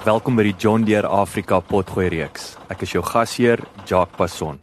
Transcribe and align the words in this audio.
Welkom 0.00 0.32
by 0.32 0.46
die 0.46 0.54
John 0.56 0.80
Deere 0.88 1.10
Afrika 1.12 1.58
Potgooi 1.60 2.06
reeks. 2.08 2.54
Ek 2.72 2.86
is 2.86 2.94
jou 2.94 3.02
gasheer, 3.04 3.60
Jacques 3.84 4.16
Passon. 4.16 4.56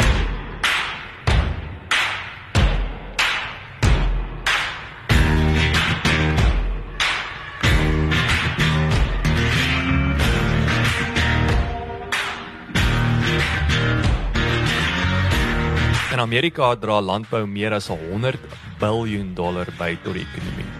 In 16.09 16.25
Amerika 16.25 16.73
dra 16.81 16.97
landbou 16.97 17.45
meer 17.45 17.77
as 17.77 17.91
100 17.93 18.41
miljard 18.81 19.37
dollar 19.37 19.69
by 19.77 19.93
tot 20.01 20.17
die 20.17 20.25
ekonomie 20.25 20.76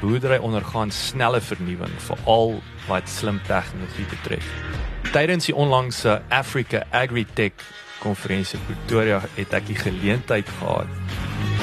boerdery 0.00 0.38
ondergaan 0.38 0.90
snelle 0.90 1.40
vernuwing 1.40 1.92
veral 2.06 2.58
wat 2.88 3.08
slim 3.08 3.40
tegnologie 3.46 4.06
betref. 4.10 4.46
Tydens 5.12 5.48
die 5.50 5.54
onlangse 5.54 6.20
Africa 6.28 6.82
Agritech 6.90 7.64
konferensie 8.00 8.58
in 8.58 8.66
Pretoria 8.68 9.20
het 9.36 9.54
ek 9.56 9.66
die 9.68 9.78
geleentheid 9.78 10.48
gehad 10.60 10.88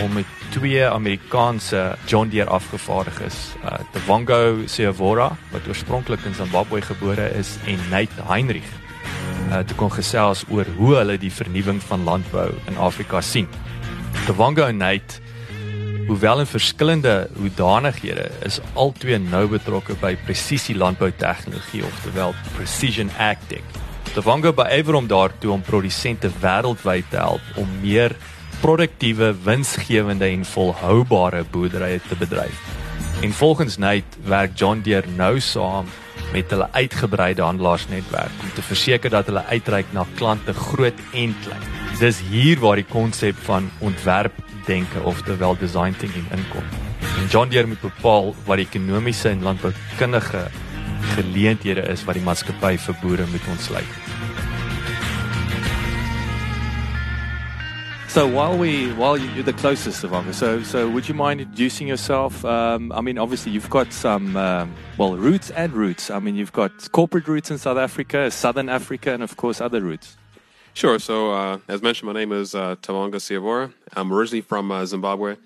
om 0.04 0.14
met 0.14 0.30
twee 0.54 0.84
Amerikaanse 0.86 1.96
John 2.06 2.30
Deere 2.30 2.54
afgevaardiges, 2.54 3.38
uh, 3.66 3.80
Twango 3.96 4.68
Seavora 4.70 5.32
wat 5.52 5.68
oorspronklik 5.68 6.26
in 6.26 6.38
Zimbabwe 6.38 6.82
gebore 6.86 7.32
is 7.40 7.58
en 7.66 7.82
Nate 7.90 8.28
Heinrich 8.30 8.70
uh, 9.50 9.64
te 9.66 9.76
kon 9.80 9.92
gesels 9.92 10.44
oor 10.54 10.68
hoe 10.78 10.94
hulle 11.00 11.18
die 11.22 11.34
vernuwing 11.34 11.82
van 11.90 12.06
landbou 12.08 12.50
in 12.68 12.78
Afrika 12.78 13.22
sien. 13.22 13.48
Twango 14.28 14.68
en 14.68 14.82
Nate 14.84 15.22
Hoewel 16.08 16.40
in 16.40 16.48
verskillende 16.48 17.28
hoedanighede 17.36 18.30
is 18.48 18.62
albei 18.80 19.18
nou 19.20 19.42
betrokke 19.52 19.98
by 20.00 20.14
presisie 20.24 20.76
landbou 20.76 21.10
tegnologie 21.12 21.82
oftewel 21.84 22.32
precision 22.56 23.12
agtech. 23.20 23.66
Twango 24.14 24.54
beëiwer 24.56 24.96
om 25.02 25.10
daartoe 25.12 25.52
om 25.52 25.66
produsente 25.68 26.32
wêreldwyd 26.40 27.12
te 27.12 27.20
help 27.20 27.60
om 27.60 27.68
meer 27.82 28.16
produktiewe, 28.62 29.34
winsgewende 29.44 30.32
en 30.32 30.48
volhoubare 30.48 31.44
boerderye 31.52 32.00
te 32.08 32.16
bedryf. 32.16 32.64
En 33.22 33.36
volgens 33.36 33.76
Nate 33.78 34.24
werk 34.24 34.56
John 34.56 34.80
Deere 34.88 35.12
nou 35.20 35.42
saam 35.44 35.92
met 36.32 36.50
hulle 36.56 36.72
uitgebreide 36.72 37.44
handelaarsnetwerk 37.44 38.44
om 38.48 38.56
te 38.56 38.64
verseker 38.64 39.12
dat 39.12 39.28
hulle 39.28 39.44
uitreik 39.52 39.92
na 39.92 40.08
klante 40.16 40.56
groot 40.56 41.08
en 41.12 41.36
klein. 41.44 41.72
Dis 42.00 42.24
hier 42.32 42.64
waar 42.64 42.80
die 42.80 42.88
konsep 42.88 43.36
van 43.44 43.68
ontwerp 43.84 44.46
denke 44.68 45.02
of 45.08 45.24
terwyl 45.26 45.58
design 45.60 45.96
thinking 45.96 46.28
inkom. 46.36 46.64
En 47.18 47.28
John 47.32 47.50
Deere 47.50 47.68
moet 47.68 47.82
bepaal 47.82 48.36
wat 48.46 48.62
die 48.62 48.68
ekonomiese 48.68 49.30
en 49.30 49.44
landboukundige 49.44 50.48
geleenthede 51.16 51.82
is 51.82 52.04
wat 52.06 52.20
die 52.20 52.26
maatskappy 52.26 52.76
vir 52.78 53.02
boere 53.02 53.26
moet 53.32 53.50
ontsluit. 53.50 53.98
So 58.08 58.26
while 58.26 58.58
we 58.58 58.90
while 58.94 59.16
you're 59.16 59.44
the 59.44 59.54
closest 59.54 60.04
of 60.04 60.12
Anga, 60.12 60.34
so 60.34 60.64
so 60.64 60.90
would 60.90 61.08
you 61.08 61.14
mind 61.14 61.40
introducing 61.40 61.88
yourself? 61.88 62.44
Um, 62.44 62.92
I 62.92 63.02
mean, 63.02 63.20
obviously 63.20 63.52
you've 63.52 63.70
got 63.70 63.94
some 63.94 64.36
um, 64.36 64.74
well 64.98 65.16
roots 65.16 65.52
and 65.52 65.72
roots. 65.74 66.10
I 66.10 66.20
mean, 66.20 66.36
you've 66.36 66.54
got 66.54 66.92
corporate 66.92 67.28
roots 67.28 67.52
in 67.52 67.60
South 67.60 67.78
Africa, 67.78 68.32
Southern 68.32 68.70
Africa, 68.70 69.14
and 69.14 69.22
of 69.22 69.38
course 69.38 69.62
other 69.62 69.82
roots. 69.82 70.18
Sure. 70.78 71.00
So, 71.00 71.32
uh, 71.32 71.58
as 71.68 71.82
mentioned, 71.82 72.06
my 72.06 72.14
name 72.14 72.32
is 72.32 72.54
uh, 72.54 72.76
Siyavora. 72.76 73.74
I'm 73.94 74.14
originally 74.14 74.42
from 74.42 74.72
uh, 74.72 74.86
Zimbabwe 74.86 75.38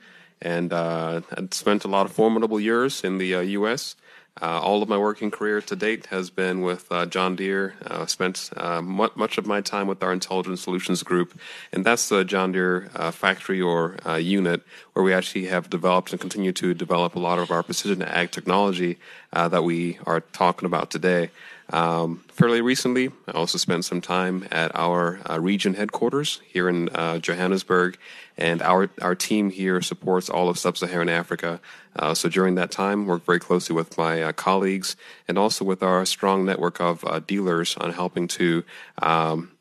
and 0.42 0.74
uh, 0.74 1.22
I'd 1.38 1.53
spent 1.53 1.86
a 1.86 1.88
lot 1.88 2.06
of 2.06 2.12
formidable 2.12 2.59
years 2.59 3.02
in 3.06 3.18
the 3.18 3.36
uh, 3.36 3.40
U.S. 3.40 3.96
Uh, 4.41 4.59
all 4.59 4.84
of 4.84 4.90
my 4.90 4.97
working 4.97 5.31
career 5.31 5.62
to 5.62 5.75
date 5.78 6.08
has 6.08 6.30
been 6.30 6.59
with 6.59 6.86
uh, 6.91 7.06
John 7.06 7.38
Deere. 7.38 7.75
Uh, 7.86 8.06
spent 8.08 8.50
much 8.84 9.38
of 9.38 9.46
my 9.46 9.62
time 9.62 9.88
with 9.88 10.03
our 10.03 10.12
Intelligent 10.12 10.59
Solutions 10.59 11.02
Group, 11.02 11.40
and 11.72 11.86
that's 11.86 12.09
the 12.09 12.25
John 12.25 12.52
Deere 12.52 12.90
factory 13.14 13.62
or 13.62 13.96
unit 14.20 14.64
where 14.91 15.03
we 15.03 15.14
actually 15.14 15.46
have 15.46 15.70
developed 15.70 16.12
and 16.12 16.20
continue 16.20 16.52
to 16.52 16.74
develop 16.74 17.16
a 17.16 17.20
lot 17.20 17.40
of 17.40 17.52
our 17.52 17.64
precision 17.64 18.02
ag 18.02 18.31
technology 18.31 18.97
that 19.31 19.64
we 19.64 19.97
are 20.06 20.20
talking 20.20 20.66
about 20.66 20.91
today. 20.91 21.30
Um, 21.72 22.22
fairly 22.28 22.62
recently, 22.62 23.12
I 23.28 23.32
also 23.32 23.58
spent 23.58 23.86
some 23.86 24.02
time 24.02 24.46
at 24.52 24.72
our 24.76 25.20
uh, 25.30 25.40
region 25.40 25.76
headquarters 25.76 26.42
here 26.46 26.68
in 26.68 26.90
uh, 26.90 27.20
Johannesburg, 27.20 27.98
and 28.38 28.62
our 28.62 28.90
our 29.02 29.16
team 29.16 29.50
here 29.52 29.82
supports 29.82 30.30
all 30.30 30.50
of 30.50 30.59
sub-Saharan 30.59 31.08
Africa. 31.08 31.62
Uh, 31.96 32.14
so 32.14 32.28
during 32.28 32.56
that 32.56 32.72
time, 32.72 33.06
worked 33.06 33.26
very 33.26 33.40
closely 33.40 33.74
with 33.74 33.98
my 33.98 34.22
uh, 34.22 34.32
colleagues 34.34 34.98
and 35.28 35.38
also 35.38 35.64
with 35.64 35.82
our 35.82 36.06
strong 36.06 36.46
network 36.46 36.82
of 36.82 37.06
uh, 37.06 37.20
dealers 37.20 37.78
on 37.78 37.94
helping 37.94 38.28
to. 38.28 38.64
Um, 39.02 39.52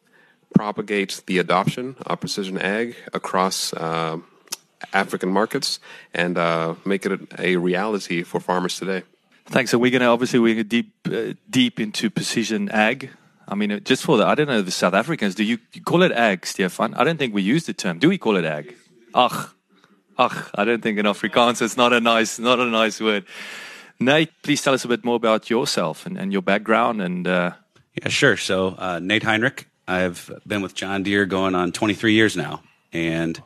propagate 0.52 1.22
the 1.26 1.38
adoption 1.38 1.94
of 2.04 2.18
precision 2.18 2.58
ag 2.58 2.96
across 3.12 3.72
uh, 3.72 4.18
African 4.92 5.28
markets 5.28 5.78
and 6.12 6.34
make 6.84 7.06
it 7.06 7.12
a, 7.12 7.52
a 7.52 7.56
reality 7.56 8.24
for 8.24 8.40
farmers 8.40 8.76
today. 8.76 9.04
Thanks. 9.50 9.72
So 9.72 9.78
we're 9.78 9.90
going 9.90 10.02
to 10.02 10.06
obviously 10.06 10.38
we're 10.38 10.62
deep 10.62 10.92
uh, 11.06 11.34
deep 11.50 11.80
into 11.80 12.08
precision 12.08 12.68
ag. 12.68 13.10
I 13.48 13.56
mean, 13.56 13.80
just 13.82 14.04
for 14.04 14.16
the 14.16 14.24
I 14.24 14.36
don't 14.36 14.46
know 14.46 14.62
the 14.62 14.70
South 14.70 14.94
Africans. 14.94 15.34
Do 15.34 15.42
you, 15.42 15.58
you 15.72 15.82
call 15.82 16.02
it 16.04 16.12
ag, 16.12 16.46
Stefan? 16.46 16.94
I 16.94 17.02
don't 17.02 17.18
think 17.18 17.34
we 17.34 17.42
use 17.42 17.66
the 17.66 17.72
term. 17.72 17.98
Do 17.98 18.08
we 18.08 18.16
call 18.16 18.36
it 18.36 18.44
ag? 18.44 18.76
Ach, 19.12 19.52
ach. 20.16 20.50
I 20.54 20.64
don't 20.64 20.80
think 20.80 21.00
in 21.00 21.04
Afrikaans 21.04 21.60
it's 21.62 21.76
not 21.76 21.92
a 21.92 22.00
nice 22.00 22.38
not 22.38 22.60
a 22.60 22.66
nice 22.66 23.00
word. 23.00 23.24
Nate, 23.98 24.30
please 24.44 24.62
tell 24.62 24.72
us 24.72 24.84
a 24.84 24.88
bit 24.88 25.04
more 25.04 25.16
about 25.16 25.50
yourself 25.50 26.06
and, 26.06 26.16
and 26.16 26.32
your 26.32 26.42
background 26.42 27.02
and. 27.02 27.26
Uh, 27.26 27.50
yeah, 28.00 28.08
sure. 28.08 28.36
So 28.36 28.76
uh, 28.78 29.00
Nate 29.02 29.24
Heinrich. 29.24 29.66
I've 29.88 30.30
been 30.46 30.62
with 30.62 30.74
John 30.76 31.02
Deere 31.02 31.26
going 31.26 31.56
on 31.56 31.72
23 31.72 32.12
years 32.12 32.36
now, 32.36 32.62
and 32.92 33.42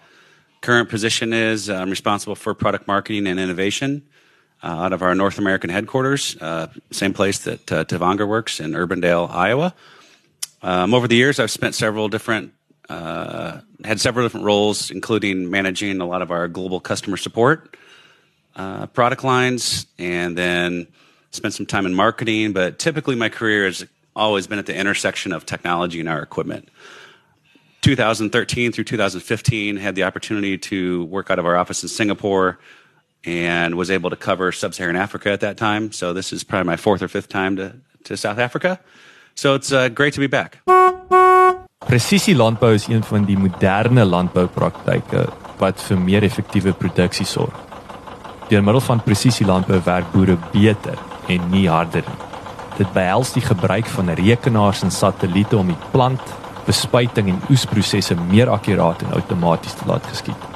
current 0.60 0.90
position 0.90 1.32
is 1.32 1.70
I'm 1.70 1.88
responsible 1.88 2.34
for 2.34 2.52
product 2.52 2.86
marketing 2.86 3.26
and 3.26 3.40
innovation 3.40 4.02
out 4.64 4.92
of 4.92 5.02
our 5.02 5.14
North 5.14 5.38
American 5.38 5.68
headquarters, 5.68 6.36
uh, 6.40 6.68
same 6.90 7.12
place 7.12 7.40
that 7.40 7.70
uh, 7.70 7.84
Tavonga 7.84 8.26
works 8.26 8.60
in 8.60 8.72
Urbandale, 8.72 9.30
Iowa. 9.30 9.74
Um, 10.62 10.94
over 10.94 11.06
the 11.06 11.16
years, 11.16 11.38
I've 11.38 11.50
spent 11.50 11.74
several 11.74 12.08
different, 12.08 12.54
uh, 12.88 13.60
had 13.84 14.00
several 14.00 14.24
different 14.24 14.46
roles, 14.46 14.90
including 14.90 15.50
managing 15.50 16.00
a 16.00 16.06
lot 16.06 16.22
of 16.22 16.30
our 16.30 16.48
global 16.48 16.80
customer 16.80 17.18
support 17.18 17.76
uh, 18.56 18.86
product 18.86 19.22
lines, 19.22 19.86
and 19.98 20.38
then 20.38 20.86
spent 21.30 21.52
some 21.52 21.66
time 21.66 21.84
in 21.84 21.92
marketing. 21.94 22.54
But 22.54 22.78
typically, 22.78 23.16
my 23.16 23.28
career 23.28 23.66
has 23.66 23.84
always 24.16 24.46
been 24.46 24.58
at 24.58 24.66
the 24.66 24.74
intersection 24.74 25.32
of 25.32 25.44
technology 25.44 26.00
and 26.00 26.08
our 26.08 26.22
equipment. 26.22 26.70
2013 27.82 28.72
through 28.72 28.84
2015, 28.84 29.76
had 29.76 29.94
the 29.94 30.04
opportunity 30.04 30.56
to 30.56 31.04
work 31.04 31.30
out 31.30 31.38
of 31.38 31.44
our 31.44 31.56
office 31.56 31.82
in 31.82 31.90
Singapore 31.90 32.58
and 33.26 33.74
was 33.74 33.90
able 33.90 34.10
to 34.10 34.16
cover 34.16 34.52
sub-Saharan 34.52 34.96
Africa 34.96 35.30
at 35.30 35.40
that 35.40 35.56
time. 35.56 35.92
So 35.92 36.12
this 36.12 36.32
is 36.32 36.44
probably 36.44 36.66
my 36.66 36.76
fourth 36.76 37.02
or 37.02 37.08
fifth 37.08 37.28
time 37.28 37.56
to, 37.56 37.74
to 38.04 38.16
South 38.16 38.38
Africa. 38.38 38.78
So 39.34 39.54
it's 39.54 39.72
uh, 39.72 39.88
great 39.88 40.14
to 40.14 40.20
be 40.20 40.26
back. 40.26 40.60
Presisie 41.84 42.34
landbou 42.34 42.74
is 42.74 42.86
een 42.88 43.02
van 43.04 43.24
die 43.24 43.36
moderne 43.36 44.04
landboupraktyke 44.04 45.26
wat 45.60 45.82
vir 45.88 45.98
meer 46.00 46.24
effektiewe 46.24 46.72
produksie 46.72 47.26
sorg. 47.28 47.54
Deur 48.48 48.64
middel 48.64 48.80
van 48.84 49.02
presisie 49.04 49.46
landbou 49.46 49.80
werk 49.84 50.08
boere 50.12 50.38
beter 50.52 50.96
en 51.28 51.50
nie 51.52 51.66
harder 51.68 52.04
nie. 52.08 52.30
Dit 52.78 52.90
behels 52.96 53.34
die 53.36 53.44
gebruik 53.44 53.86
van 53.86 54.10
rekenaars 54.18 54.82
en 54.82 54.90
satelliete 54.90 55.56
om 55.56 55.70
die 55.70 55.90
plant, 55.92 56.34
bespuiting 56.66 57.28
en 57.30 57.44
oesprosesse 57.52 58.16
meer 58.32 58.50
akkuraat 58.50 59.04
en 59.04 59.14
outomaties 59.20 59.76
te 59.78 59.86
laat 59.86 60.08
geskied. 60.10 60.53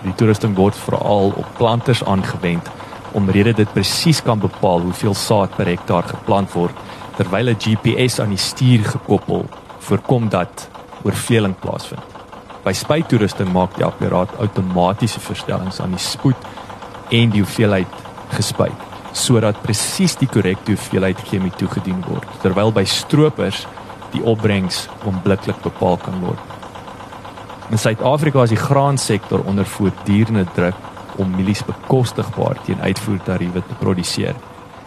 Die 0.00 0.14
toerusting 0.16 0.54
word 0.56 0.76
veral 0.86 1.34
op 1.36 1.56
planters 1.58 2.04
aangewend 2.04 2.68
omrede 3.12 3.52
dit 3.58 3.72
presies 3.74 4.22
kan 4.22 4.38
bepaal 4.40 4.84
hoeveel 4.86 5.14
saad 5.18 5.56
per 5.56 5.68
hektaar 5.68 6.06
geplant 6.08 6.52
word 6.54 6.76
terwyl 7.18 7.50
'n 7.50 7.58
GPS 7.64 8.20
aan 8.20 8.32
die 8.32 8.38
stuur 8.40 8.84
gekoppel 8.84 9.44
voorkom 9.78 10.28
dat 10.28 10.68
oorvleeling 11.02 11.54
plaasvind. 11.58 12.04
By 12.64 12.72
spuittoerusting 12.72 13.52
maak 13.52 13.76
die 13.76 13.84
apparaat 13.84 14.36
outomatiese 14.38 15.20
verstellings 15.20 15.80
aan 15.80 15.90
die 15.90 16.04
spoed 16.04 16.36
en 17.10 17.30
die 17.30 17.42
hoeveelheid 17.42 17.92
gespuit 18.30 18.88
sodat 19.12 19.62
presies 19.62 20.16
die 20.16 20.28
korrekte 20.28 20.72
hoeveelheid 20.72 21.18
chemie 21.26 21.52
toegedien 21.58 22.04
word 22.06 22.26
terwyl 22.42 22.72
by 22.72 22.84
stroopers 22.84 23.66
die 24.12 24.22
opbrengs 24.22 24.88
onmiddellik 25.04 25.62
bepaal 25.62 25.96
kan 25.96 26.20
word. 26.20 26.59
In 27.70 27.78
Suid-Afrika 27.78 28.42
is 28.42 28.50
die 28.50 28.58
graansektor 28.58 29.44
onder 29.46 29.66
voortdurende 29.66 30.44
druk 30.54 30.74
om 31.16 31.30
mielies 31.30 31.62
bekostigbaar 31.64 32.58
teen 32.66 32.80
uitvoertariewe 32.80 33.62
te 33.66 33.74
produseer 33.78 34.34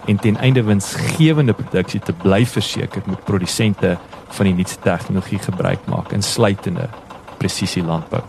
en 0.06 0.18
ten 0.20 0.36
einde 0.38 0.64
winsgewende 0.64 1.54
produksie 1.54 2.00
te 2.00 2.14
bly 2.14 2.46
verseker 2.46 3.02
moet 3.06 3.24
produsente 3.24 3.98
van 4.28 4.46
die 4.46 4.54
nuutste 4.54 4.82
tegnologie 4.84 5.40
gebruik 5.40 5.86
maak 5.88 6.12
insluitende 6.12 6.90
presisie 7.38 7.84
landbou. 7.84 8.22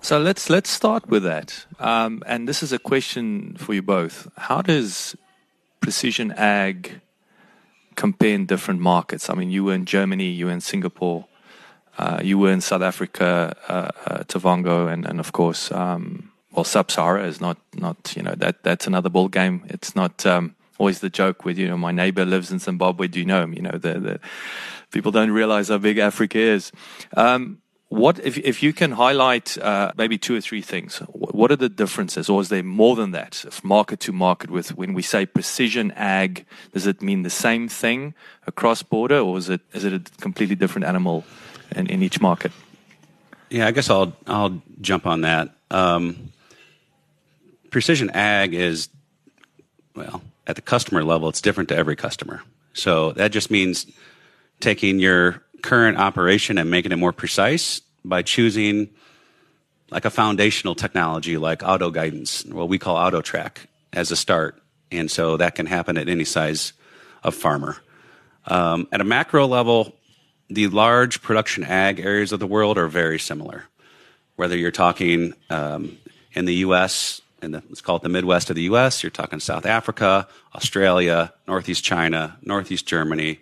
So 0.00 0.18
let's 0.18 0.48
let's 0.48 0.72
start 0.72 1.06
with 1.06 1.22
that. 1.22 1.66
Um, 1.78 2.22
and 2.26 2.46
this 2.46 2.62
is 2.62 2.72
a 2.72 2.78
question 2.78 3.54
for 3.58 3.74
you 3.74 3.82
both. 3.82 4.26
How 4.36 4.60
does 4.62 5.14
precision 5.78 6.32
ag 6.32 7.00
compare 7.94 8.34
in 8.34 8.46
different 8.46 8.80
markets? 8.80 9.30
I 9.30 9.34
mean, 9.34 9.50
you 9.50 9.64
were 9.64 9.74
in 9.74 9.84
Germany, 9.84 10.34
you 10.34 10.46
were 10.46 10.54
in 10.54 10.60
Singapore, 10.60 11.24
uh, 11.98 12.20
you 12.22 12.38
were 12.38 12.50
in 12.50 12.60
South 12.60 12.82
Africa, 12.82 13.56
uh, 13.68 13.90
uh, 14.06 14.24
Tavonga, 14.24 14.92
and 14.92 15.06
and 15.06 15.20
of 15.20 15.32
course, 15.32 15.70
um, 15.72 16.30
well, 16.52 16.64
Sub-Sahara 16.64 17.26
is 17.26 17.40
not 17.40 17.58
not 17.74 18.14
you 18.16 18.22
know 18.22 18.34
that 18.36 18.62
that's 18.62 18.86
another 18.86 19.08
ball 19.08 19.28
game. 19.28 19.62
It's 19.68 19.94
not 19.94 20.26
um, 20.26 20.54
always 20.78 21.00
the 21.00 21.10
joke 21.10 21.44
with 21.44 21.58
you 21.58 21.68
know 21.68 21.76
my 21.76 21.92
neighbor 21.92 22.24
lives 22.24 22.50
in 22.50 22.58
Zimbabwe. 22.58 23.08
Do 23.08 23.18
you 23.18 23.26
know 23.26 23.42
him? 23.42 23.52
You 23.52 23.62
know 23.62 23.78
the 23.78 24.00
the 24.00 24.20
people 24.90 25.12
don't 25.12 25.30
realize 25.30 25.68
how 25.68 25.78
big 25.78 25.98
Africa 25.98 26.38
is. 26.38 26.72
Um, 27.16 27.58
what 27.88 28.18
if 28.24 28.38
if 28.38 28.60
you 28.60 28.72
can 28.72 28.92
highlight 28.92 29.56
uh, 29.58 29.92
maybe 29.96 30.18
two 30.18 30.34
or 30.34 30.40
three 30.40 30.62
things? 30.62 30.98
What 31.08 31.52
are 31.52 31.56
the 31.56 31.68
differences, 31.68 32.28
or 32.28 32.40
is 32.40 32.48
there 32.48 32.64
more 32.64 32.96
than 32.96 33.12
that? 33.12 33.44
If 33.46 33.62
market 33.62 34.00
to 34.00 34.12
market, 34.12 34.50
with 34.50 34.76
when 34.76 34.94
we 34.94 35.02
say 35.02 35.26
precision 35.26 35.92
ag, 35.92 36.44
does 36.72 36.88
it 36.88 37.02
mean 37.02 37.22
the 37.22 37.30
same 37.30 37.68
thing 37.68 38.14
across 38.48 38.82
border, 38.82 39.18
or 39.20 39.38
is 39.38 39.48
it 39.48 39.60
is 39.72 39.84
it 39.84 39.92
a 39.92 40.00
completely 40.20 40.56
different 40.56 40.86
animal 40.86 41.24
in, 41.76 41.86
in 41.86 42.02
each 42.02 42.20
market? 42.20 42.52
Yeah, 43.50 43.66
I 43.66 43.70
guess 43.70 43.90
I'll 43.90 44.16
I'll 44.26 44.62
jump 44.80 45.06
on 45.06 45.22
that. 45.22 45.54
Um, 45.70 46.32
precision 47.70 48.10
ag 48.10 48.54
is 48.54 48.88
well 49.94 50.22
at 50.46 50.56
the 50.56 50.62
customer 50.62 51.04
level, 51.04 51.28
it's 51.28 51.40
different 51.40 51.68
to 51.70 51.76
every 51.76 51.96
customer. 51.96 52.42
So 52.72 53.12
that 53.12 53.32
just 53.32 53.50
means 53.50 53.86
taking 54.60 54.98
your 54.98 55.42
current 55.62 55.98
operation 55.98 56.58
and 56.58 56.70
making 56.70 56.92
it 56.92 56.96
more 56.96 57.12
precise 57.12 57.80
by 58.04 58.22
choosing 58.22 58.90
like 59.90 60.04
a 60.04 60.10
foundational 60.10 60.74
technology 60.74 61.36
like 61.36 61.62
auto 61.62 61.90
guidance, 61.90 62.44
what 62.44 62.68
we 62.68 62.78
call 62.78 62.96
auto 62.96 63.20
track 63.20 63.68
as 63.92 64.10
a 64.10 64.16
start. 64.16 64.60
And 64.90 65.10
so 65.10 65.36
that 65.36 65.54
can 65.54 65.66
happen 65.66 65.96
at 65.96 66.08
any 66.08 66.24
size 66.24 66.72
of 67.22 67.34
farmer. 67.34 67.76
Um, 68.46 68.88
at 68.92 69.00
a 69.00 69.04
macro 69.04 69.46
level, 69.46 69.94
the 70.48 70.68
large 70.68 71.22
production 71.22 71.64
ag 71.64 72.00
areas 72.00 72.32
of 72.32 72.40
the 72.40 72.46
world 72.46 72.78
are 72.78 72.88
very 72.88 73.18
similar. 73.18 73.64
Whether 74.36 74.56
you're 74.56 74.70
talking 74.70 75.34
um, 75.50 75.98
in 76.32 76.44
the 76.44 76.54
U.S., 76.56 77.20
in 77.42 77.52
the, 77.52 77.62
let's 77.68 77.80
call 77.80 77.96
it 77.96 78.02
the 78.02 78.08
Midwest 78.08 78.50
of 78.50 78.56
the 78.56 78.62
U.S., 78.62 79.02
you're 79.02 79.10
talking 79.10 79.40
South 79.40 79.66
Africa, 79.66 80.28
Australia, 80.54 81.32
Northeast 81.46 81.84
China, 81.84 82.36
Northeast 82.42 82.86
Germany, 82.86 83.40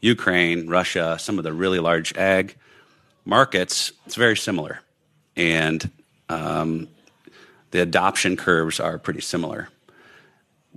Ukraine, 0.00 0.68
Russia, 0.68 1.16
some 1.18 1.38
of 1.38 1.44
the 1.44 1.52
really 1.52 1.78
large 1.78 2.14
ag 2.16 2.56
markets, 3.24 3.92
it's 4.06 4.16
very 4.16 4.36
similar. 4.36 4.80
And 5.36 5.90
um, 6.28 6.88
the 7.70 7.80
adoption 7.80 8.36
curves 8.36 8.80
are 8.80 8.98
pretty 8.98 9.20
similar. 9.20 9.68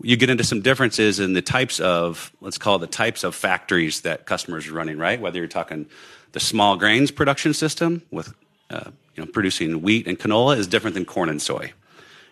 You 0.01 0.15
get 0.15 0.29
into 0.29 0.43
some 0.43 0.61
differences 0.61 1.19
in 1.19 1.33
the 1.33 1.41
types 1.41 1.79
of, 1.79 2.31
let's 2.41 2.57
call 2.57 2.75
it 2.75 2.79
the 2.79 2.87
types 2.87 3.23
of 3.23 3.33
factories 3.33 4.01
that 4.01 4.25
customers 4.25 4.67
are 4.67 4.73
running, 4.73 4.97
right? 4.97 5.19
Whether 5.19 5.39
you're 5.39 5.47
talking 5.47 5.87
the 6.33 6.39
small 6.39 6.75
grains 6.77 7.09
production 7.09 7.53
system 7.53 8.03
with 8.11 8.33
uh, 8.69 8.91
you 9.15 9.23
know, 9.23 9.31
producing 9.31 9.81
wheat 9.81 10.07
and 10.07 10.19
canola 10.19 10.57
is 10.57 10.67
different 10.67 10.93
than 10.93 11.05
corn 11.05 11.29
and 11.29 11.41
soy. 11.41 11.73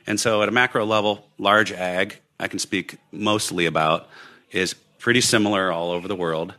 And 0.05 0.19
so 0.19 0.43
at 0.43 0.49
a 0.49 0.51
macro 0.51 0.85
level, 0.85 1.27
large 1.37 1.71
ag, 1.71 2.19
I 2.39 2.47
can 2.47 2.59
speak 2.59 2.97
mostly 3.11 3.65
about, 3.65 4.09
is 4.51 4.75
pretty 4.99 5.21
similar 5.21 5.71
all 5.71 5.91
over 5.91 6.07
the 6.07 6.15
world 6.15 6.53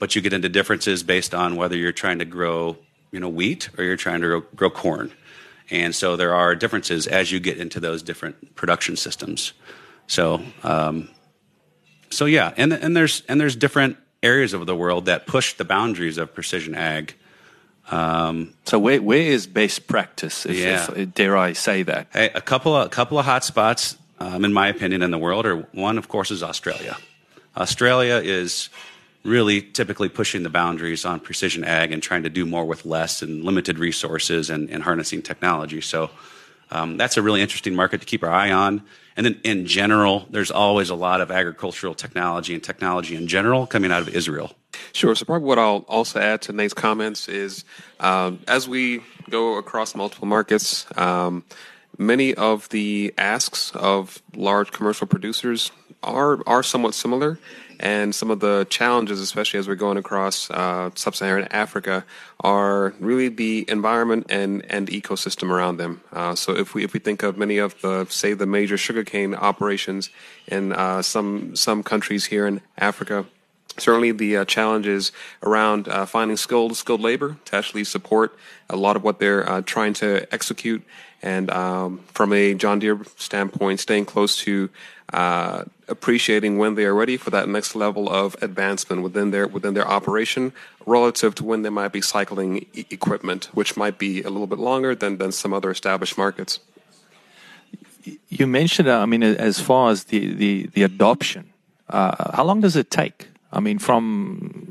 but 0.00 0.16
you 0.16 0.22
get 0.22 0.32
into 0.32 0.48
differences 0.48 1.04
based 1.04 1.32
on 1.32 1.54
whether 1.54 1.76
you're 1.76 1.92
trying 1.92 2.18
to 2.18 2.24
grow, 2.24 2.76
you 3.12 3.20
know, 3.20 3.28
wheat 3.28 3.68
or 3.78 3.84
you're 3.84 3.96
trying 3.96 4.22
to 4.22 4.26
grow, 4.26 4.40
grow 4.56 4.70
corn. 4.70 5.12
And 5.70 5.94
so 5.94 6.16
there 6.16 6.34
are 6.34 6.56
differences 6.56 7.06
as 7.06 7.30
you 7.30 7.38
get 7.38 7.58
into 7.58 7.78
those 7.78 8.02
different 8.02 8.56
production 8.56 8.96
systems. 8.96 9.52
So, 10.10 10.42
um, 10.64 11.08
so 12.10 12.24
yeah, 12.24 12.52
and 12.56 12.72
and 12.72 12.96
there's 12.96 13.22
and 13.28 13.40
there's 13.40 13.54
different 13.54 13.96
areas 14.24 14.52
of 14.54 14.66
the 14.66 14.74
world 14.74 15.06
that 15.06 15.28
push 15.28 15.54
the 15.54 15.64
boundaries 15.64 16.18
of 16.18 16.34
precision 16.34 16.74
ag. 16.74 17.14
Um, 17.92 18.54
so 18.64 18.80
where 18.80 19.00
where 19.00 19.22
is 19.22 19.46
best 19.46 19.86
practice? 19.86 20.46
If, 20.46 20.56
yeah. 20.56 20.88
if, 20.96 21.14
dare 21.14 21.36
I 21.36 21.52
say 21.52 21.84
that? 21.84 22.08
Hey, 22.12 22.30
a 22.34 22.40
couple 22.40 22.74
of 22.74 22.86
a 22.86 22.88
couple 22.88 23.20
of 23.20 23.24
hot 23.24 23.44
spots, 23.44 23.96
um, 24.18 24.44
in 24.44 24.52
my 24.52 24.66
opinion, 24.66 25.02
in 25.02 25.12
the 25.12 25.18
world 25.18 25.46
are 25.46 25.58
one, 25.72 25.96
of 25.96 26.08
course, 26.08 26.32
is 26.32 26.42
Australia. 26.42 26.96
Australia 27.56 28.16
is 28.16 28.68
really 29.22 29.62
typically 29.62 30.08
pushing 30.08 30.42
the 30.42 30.50
boundaries 30.50 31.04
on 31.04 31.20
precision 31.20 31.62
ag 31.62 31.92
and 31.92 32.02
trying 32.02 32.24
to 32.24 32.30
do 32.30 32.44
more 32.44 32.64
with 32.64 32.84
less 32.84 33.22
and 33.22 33.44
limited 33.44 33.78
resources 33.78 34.50
and, 34.50 34.70
and 34.70 34.82
harnessing 34.82 35.22
technology. 35.22 35.80
So 35.80 36.10
um, 36.72 36.96
that's 36.96 37.16
a 37.16 37.22
really 37.22 37.42
interesting 37.42 37.76
market 37.76 38.00
to 38.00 38.06
keep 38.06 38.24
our 38.24 38.30
eye 38.30 38.50
on. 38.50 38.82
And 39.20 39.26
then 39.26 39.40
in 39.44 39.66
general, 39.66 40.26
there's 40.30 40.50
always 40.50 40.88
a 40.88 40.94
lot 40.94 41.20
of 41.20 41.30
agricultural 41.30 41.92
technology 41.92 42.54
and 42.54 42.64
technology 42.64 43.16
in 43.16 43.26
general 43.26 43.66
coming 43.66 43.92
out 43.92 44.00
of 44.00 44.08
Israel. 44.08 44.52
Sure. 44.94 45.14
So 45.14 45.26
probably 45.26 45.46
what 45.46 45.58
I'll 45.58 45.84
also 45.88 46.18
add 46.18 46.40
to 46.42 46.54
Nate's 46.54 46.72
comments 46.72 47.28
is 47.28 47.66
um, 48.00 48.38
as 48.48 48.66
we 48.66 49.02
go 49.28 49.58
across 49.58 49.94
multiple 49.94 50.26
markets, 50.26 50.86
um, 50.96 51.44
many 51.98 52.34
of 52.34 52.70
the 52.70 53.12
asks 53.18 53.72
of 53.72 54.22
large 54.34 54.72
commercial 54.72 55.06
producers 55.06 55.70
are 56.02 56.38
are 56.46 56.62
somewhat 56.62 56.94
similar 56.94 57.38
and 57.80 58.14
some 58.14 58.30
of 58.30 58.40
the 58.40 58.66
challenges, 58.68 59.20
especially 59.20 59.58
as 59.58 59.66
we're 59.66 59.74
going 59.74 59.96
across 59.96 60.50
uh, 60.50 60.90
sub-Saharan 60.94 61.48
Africa, 61.50 62.04
are 62.40 62.94
really 63.00 63.28
the 63.28 63.64
environment 63.68 64.26
and, 64.28 64.64
and 64.70 64.88
ecosystem 64.88 65.48
around 65.48 65.78
them. 65.78 66.02
Uh, 66.12 66.34
so 66.34 66.54
if 66.54 66.74
we 66.74 66.84
if 66.84 66.92
we 66.92 67.00
think 67.00 67.22
of 67.22 67.38
many 67.38 67.56
of 67.56 67.80
the 67.80 68.04
say 68.10 68.34
the 68.34 68.46
major 68.46 68.76
sugarcane 68.76 69.34
operations 69.34 70.10
in 70.46 70.72
uh, 70.72 71.00
some 71.00 71.56
some 71.56 71.82
countries 71.82 72.26
here 72.26 72.46
in 72.46 72.60
Africa, 72.76 73.24
certainly 73.78 74.12
the 74.12 74.36
uh, 74.36 74.44
challenges 74.44 75.10
around 75.42 75.88
uh, 75.88 76.04
finding 76.04 76.36
skilled 76.36 76.76
skilled 76.76 77.00
labor 77.00 77.38
to 77.46 77.56
actually 77.56 77.84
support 77.84 78.36
a 78.68 78.76
lot 78.76 78.94
of 78.94 79.02
what 79.02 79.18
they're 79.20 79.48
uh, 79.48 79.62
trying 79.62 79.94
to 79.94 80.30
execute 80.34 80.84
and 81.22 81.50
um, 81.50 82.00
from 82.08 82.32
a 82.32 82.54
John 82.54 82.78
Deere 82.78 82.98
standpoint, 83.16 83.80
staying 83.80 84.06
close 84.06 84.36
to 84.38 84.70
uh, 85.12 85.64
appreciating 85.90 86.58
when 86.58 86.74
they 86.74 86.84
are 86.84 86.94
ready 86.94 87.16
for 87.16 87.30
that 87.30 87.48
next 87.48 87.74
level 87.74 88.08
of 88.08 88.36
advancement 88.40 89.02
within 89.02 89.30
their 89.30 89.46
within 89.46 89.74
their 89.74 89.86
operation, 89.86 90.52
relative 90.86 91.34
to 91.36 91.44
when 91.44 91.62
they 91.62 91.70
might 91.70 91.92
be 91.92 92.00
cycling 92.00 92.66
e- 92.72 92.86
equipment, 92.90 93.48
which 93.52 93.76
might 93.76 93.98
be 93.98 94.22
a 94.22 94.30
little 94.30 94.46
bit 94.46 94.58
longer 94.58 94.94
than 94.94 95.18
than 95.18 95.32
some 95.32 95.52
other 95.52 95.70
established 95.70 96.16
markets. 96.16 96.60
You 98.28 98.46
mentioned, 98.46 98.88
uh, 98.88 99.00
I 99.00 99.06
mean, 99.06 99.22
as 99.22 99.60
far 99.60 99.90
as 99.90 100.04
the 100.04 100.34
the, 100.34 100.66
the 100.74 100.82
adoption, 100.82 101.52
uh, 101.88 102.32
how 102.32 102.44
long 102.44 102.60
does 102.60 102.76
it 102.76 102.90
take? 102.90 103.28
I 103.52 103.60
mean, 103.60 103.78
from 103.78 104.70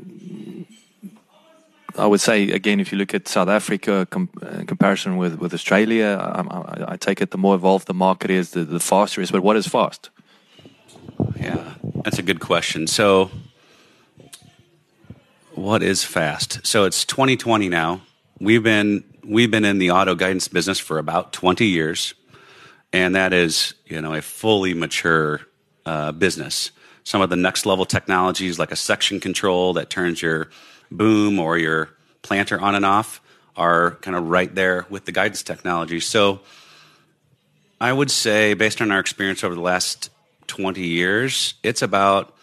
I 1.98 2.06
would 2.06 2.20
say 2.20 2.50
again, 2.50 2.80
if 2.80 2.92
you 2.92 2.98
look 2.98 3.14
at 3.14 3.28
South 3.28 3.48
Africa 3.48 4.06
com- 4.10 4.30
in 4.58 4.66
comparison 4.66 5.16
with, 5.16 5.38
with 5.38 5.52
Australia, 5.52 6.18
I, 6.20 6.40
I, 6.40 6.92
I, 6.92 6.96
take 6.96 7.20
it 7.20 7.30
the 7.30 7.38
more 7.38 7.54
evolved 7.54 7.86
the 7.86 7.94
market 7.94 8.30
is, 8.30 8.50
the, 8.50 8.64
the 8.64 8.80
faster 8.80 9.20
it 9.20 9.24
is. 9.24 9.30
But 9.30 9.42
what 9.42 9.56
is 9.56 9.66
fast? 9.66 10.10
Yeah, 11.40 11.74
that's 12.04 12.18
a 12.18 12.22
good 12.22 12.38
question. 12.40 12.86
So, 12.86 13.30
what 15.54 15.82
is 15.82 16.04
fast? 16.04 16.66
So 16.66 16.84
it's 16.84 17.06
2020 17.06 17.70
now. 17.70 18.02
We've 18.38 18.62
been 18.62 19.04
we've 19.24 19.50
been 19.50 19.64
in 19.64 19.78
the 19.78 19.90
auto 19.90 20.14
guidance 20.14 20.48
business 20.48 20.78
for 20.78 20.98
about 20.98 21.32
20 21.32 21.64
years, 21.66 22.12
and 22.92 23.14
that 23.14 23.32
is 23.32 23.72
you 23.86 24.02
know 24.02 24.12
a 24.12 24.20
fully 24.20 24.74
mature 24.74 25.40
uh, 25.86 26.12
business. 26.12 26.72
some 27.04 27.22
of 27.22 27.30
the 27.30 27.36
next 27.36 27.64
level 27.64 27.86
technologies 27.86 28.58
like 28.58 28.70
a 28.70 28.76
section 28.76 29.18
control 29.18 29.72
that 29.72 29.88
turns 29.88 30.20
your 30.20 30.50
boom 30.90 31.38
or 31.38 31.56
your 31.56 31.88
planter 32.20 32.60
on 32.60 32.74
and 32.74 32.84
off 32.84 33.22
are 33.56 33.92
kind 34.02 34.14
of 34.14 34.28
right 34.28 34.54
there 34.54 34.84
with 34.90 35.06
the 35.06 35.12
guidance 35.12 35.42
technology. 35.42 36.00
So 36.00 36.40
I 37.80 37.94
would 37.94 38.10
say, 38.10 38.52
based 38.52 38.82
on 38.82 38.90
our 38.90 39.00
experience 39.00 39.42
over 39.42 39.54
the 39.54 39.62
last 39.62 40.10
20 40.50 40.84
years, 40.84 41.54
it's 41.62 41.80
about 41.80 42.34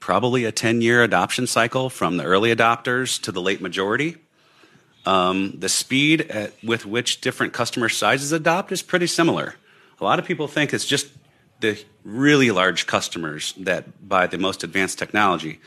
probably 0.00 0.46
a 0.46 0.50
10 0.50 0.80
year 0.80 1.02
adoption 1.02 1.46
cycle 1.46 1.90
from 1.90 2.16
the 2.16 2.24
early 2.24 2.52
adopters 2.54 3.20
to 3.22 3.30
the 3.30 3.42
late 3.42 3.60
majority. 3.60 4.16
Um, 5.04 5.54
the 5.58 5.68
speed 5.68 6.22
at, 6.22 6.52
with 6.64 6.86
which 6.86 7.20
different 7.20 7.52
customer 7.52 7.90
sizes 7.90 8.32
adopt 8.32 8.72
is 8.72 8.80
pretty 8.82 9.06
similar. 9.06 9.54
A 10.00 10.04
lot 10.04 10.18
of 10.18 10.24
people 10.24 10.48
think 10.48 10.72
it's 10.72 10.86
just 10.86 11.08
the 11.60 11.82
really 12.04 12.50
large 12.50 12.86
customers 12.86 13.52
that 13.58 14.08
buy 14.08 14.26
the 14.26 14.38
most 14.38 14.64
advanced 14.64 14.98
technology. 14.98 15.60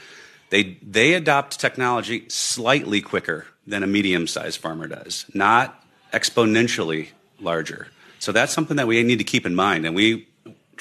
They, 0.50 0.78
they 0.82 1.14
adopt 1.14 1.60
technology 1.60 2.26
slightly 2.30 3.00
quicker 3.00 3.46
than 3.68 3.84
a 3.84 3.88
medium 3.88 4.26
sized 4.26 4.60
farmer 4.60 4.88
does, 4.88 5.26
not 5.36 5.84
exponentially 6.12 7.10
larger. 7.40 7.88
So 8.18 8.32
that's 8.32 8.54
something 8.54 8.78
that 8.78 8.88
we 8.88 9.02
need 9.04 9.20
to 9.20 9.24
keep 9.24 9.46
in 9.46 9.54
mind. 9.54 9.86
And 9.86 9.96
we 9.96 10.28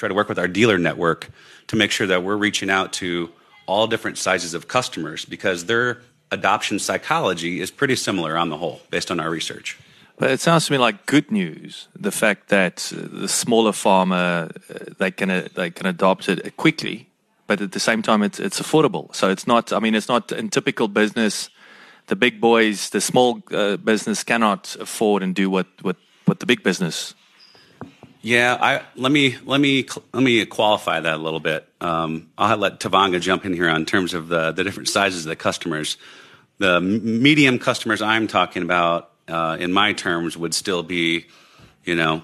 try 0.02 0.08
to 0.08 0.14
work 0.14 0.28
with 0.28 0.40
our 0.44 0.48
dealer 0.48 0.78
network 0.78 1.30
to 1.68 1.76
make 1.76 1.92
sure 1.92 2.08
that 2.08 2.24
we're 2.24 2.36
reaching 2.36 2.70
out 2.70 2.92
to 2.92 3.30
all 3.66 3.86
different 3.86 4.18
sizes 4.18 4.52
of 4.52 4.66
customers 4.66 5.24
because 5.24 5.66
their 5.66 6.02
adoption 6.32 6.80
psychology 6.80 7.60
is 7.60 7.70
pretty 7.70 7.94
similar 7.94 8.36
on 8.36 8.48
the 8.48 8.56
whole, 8.56 8.80
based 8.90 9.12
on 9.12 9.20
our 9.20 9.30
research. 9.30 9.78
But 10.18 10.32
it 10.32 10.40
sounds 10.40 10.66
to 10.66 10.72
me 10.72 10.78
like 10.78 11.06
good 11.06 11.30
news. 11.30 11.86
The 11.94 12.10
fact 12.10 12.48
that 12.48 12.92
the 12.92 13.28
smaller 13.28 13.72
farmer 13.72 14.50
uh, 14.68 14.74
they 14.98 15.12
can 15.12 15.30
uh, 15.30 15.48
they 15.54 15.70
can 15.70 15.86
adopt 15.86 16.28
it 16.28 16.56
quickly, 16.56 17.08
but 17.46 17.60
at 17.60 17.70
the 17.70 17.80
same 17.80 18.02
time 18.02 18.24
it's 18.24 18.40
it's 18.40 18.60
affordable. 18.60 19.14
So 19.14 19.30
it's 19.30 19.46
not. 19.46 19.72
I 19.72 19.78
mean, 19.78 19.94
it's 19.94 20.08
not 20.08 20.32
in 20.32 20.48
typical 20.48 20.88
business. 20.88 21.48
The 22.06 22.16
big 22.16 22.40
boys, 22.40 22.90
the 22.90 23.00
small 23.00 23.40
uh, 23.52 23.76
business 23.76 24.24
cannot 24.24 24.76
afford 24.80 25.22
and 25.22 25.32
do 25.34 25.48
what 25.48 25.66
what 25.82 25.96
what 26.26 26.38
the 26.40 26.46
big 26.46 26.62
business 26.62 27.14
yeah, 28.22 28.56
I, 28.60 28.82
let 28.94 29.10
me 29.10 29.36
let 29.44 29.60
me 29.60 29.86
let 30.12 30.22
me 30.22 30.46
qualify 30.46 31.00
that 31.00 31.14
a 31.14 31.18
little 31.18 31.40
bit. 31.40 31.68
Um, 31.80 32.30
I'll 32.38 32.56
let 32.56 32.78
Tavonga 32.78 33.20
jump 33.20 33.44
in 33.44 33.52
here 33.52 33.68
on 33.68 33.84
terms 33.84 34.14
of 34.14 34.28
the, 34.28 34.52
the 34.52 34.62
different 34.62 34.88
sizes 34.88 35.26
of 35.26 35.30
the 35.30 35.36
customers. 35.36 35.96
The 36.58 36.80
medium 36.80 37.58
customers 37.58 38.00
I'm 38.00 38.28
talking 38.28 38.62
about, 38.62 39.10
uh, 39.26 39.56
in 39.58 39.72
my 39.72 39.92
terms, 39.92 40.36
would 40.36 40.54
still 40.54 40.84
be, 40.84 41.26
you 41.84 41.96
know, 41.96 42.22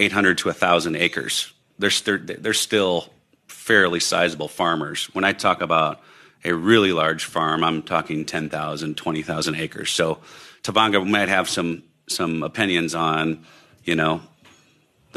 800 0.00 0.38
to 0.38 0.48
1,000 0.48 0.96
acres. 0.96 1.52
They're, 1.78 1.90
they're, 2.04 2.18
they're 2.18 2.52
still 2.52 3.12
fairly 3.46 4.00
sizable 4.00 4.48
farmers. 4.48 5.04
When 5.14 5.22
I 5.22 5.32
talk 5.32 5.60
about 5.60 6.00
a 6.44 6.52
really 6.52 6.92
large 6.92 7.24
farm, 7.24 7.62
I'm 7.62 7.82
talking 7.82 8.24
10,000, 8.24 8.96
20,000 8.96 9.54
acres. 9.54 9.90
So 9.92 10.18
Tavonga 10.64 11.08
might 11.08 11.28
have 11.28 11.48
some 11.48 11.84
some 12.08 12.42
opinions 12.42 12.94
on, 12.94 13.44
you 13.84 13.94
know, 13.94 14.22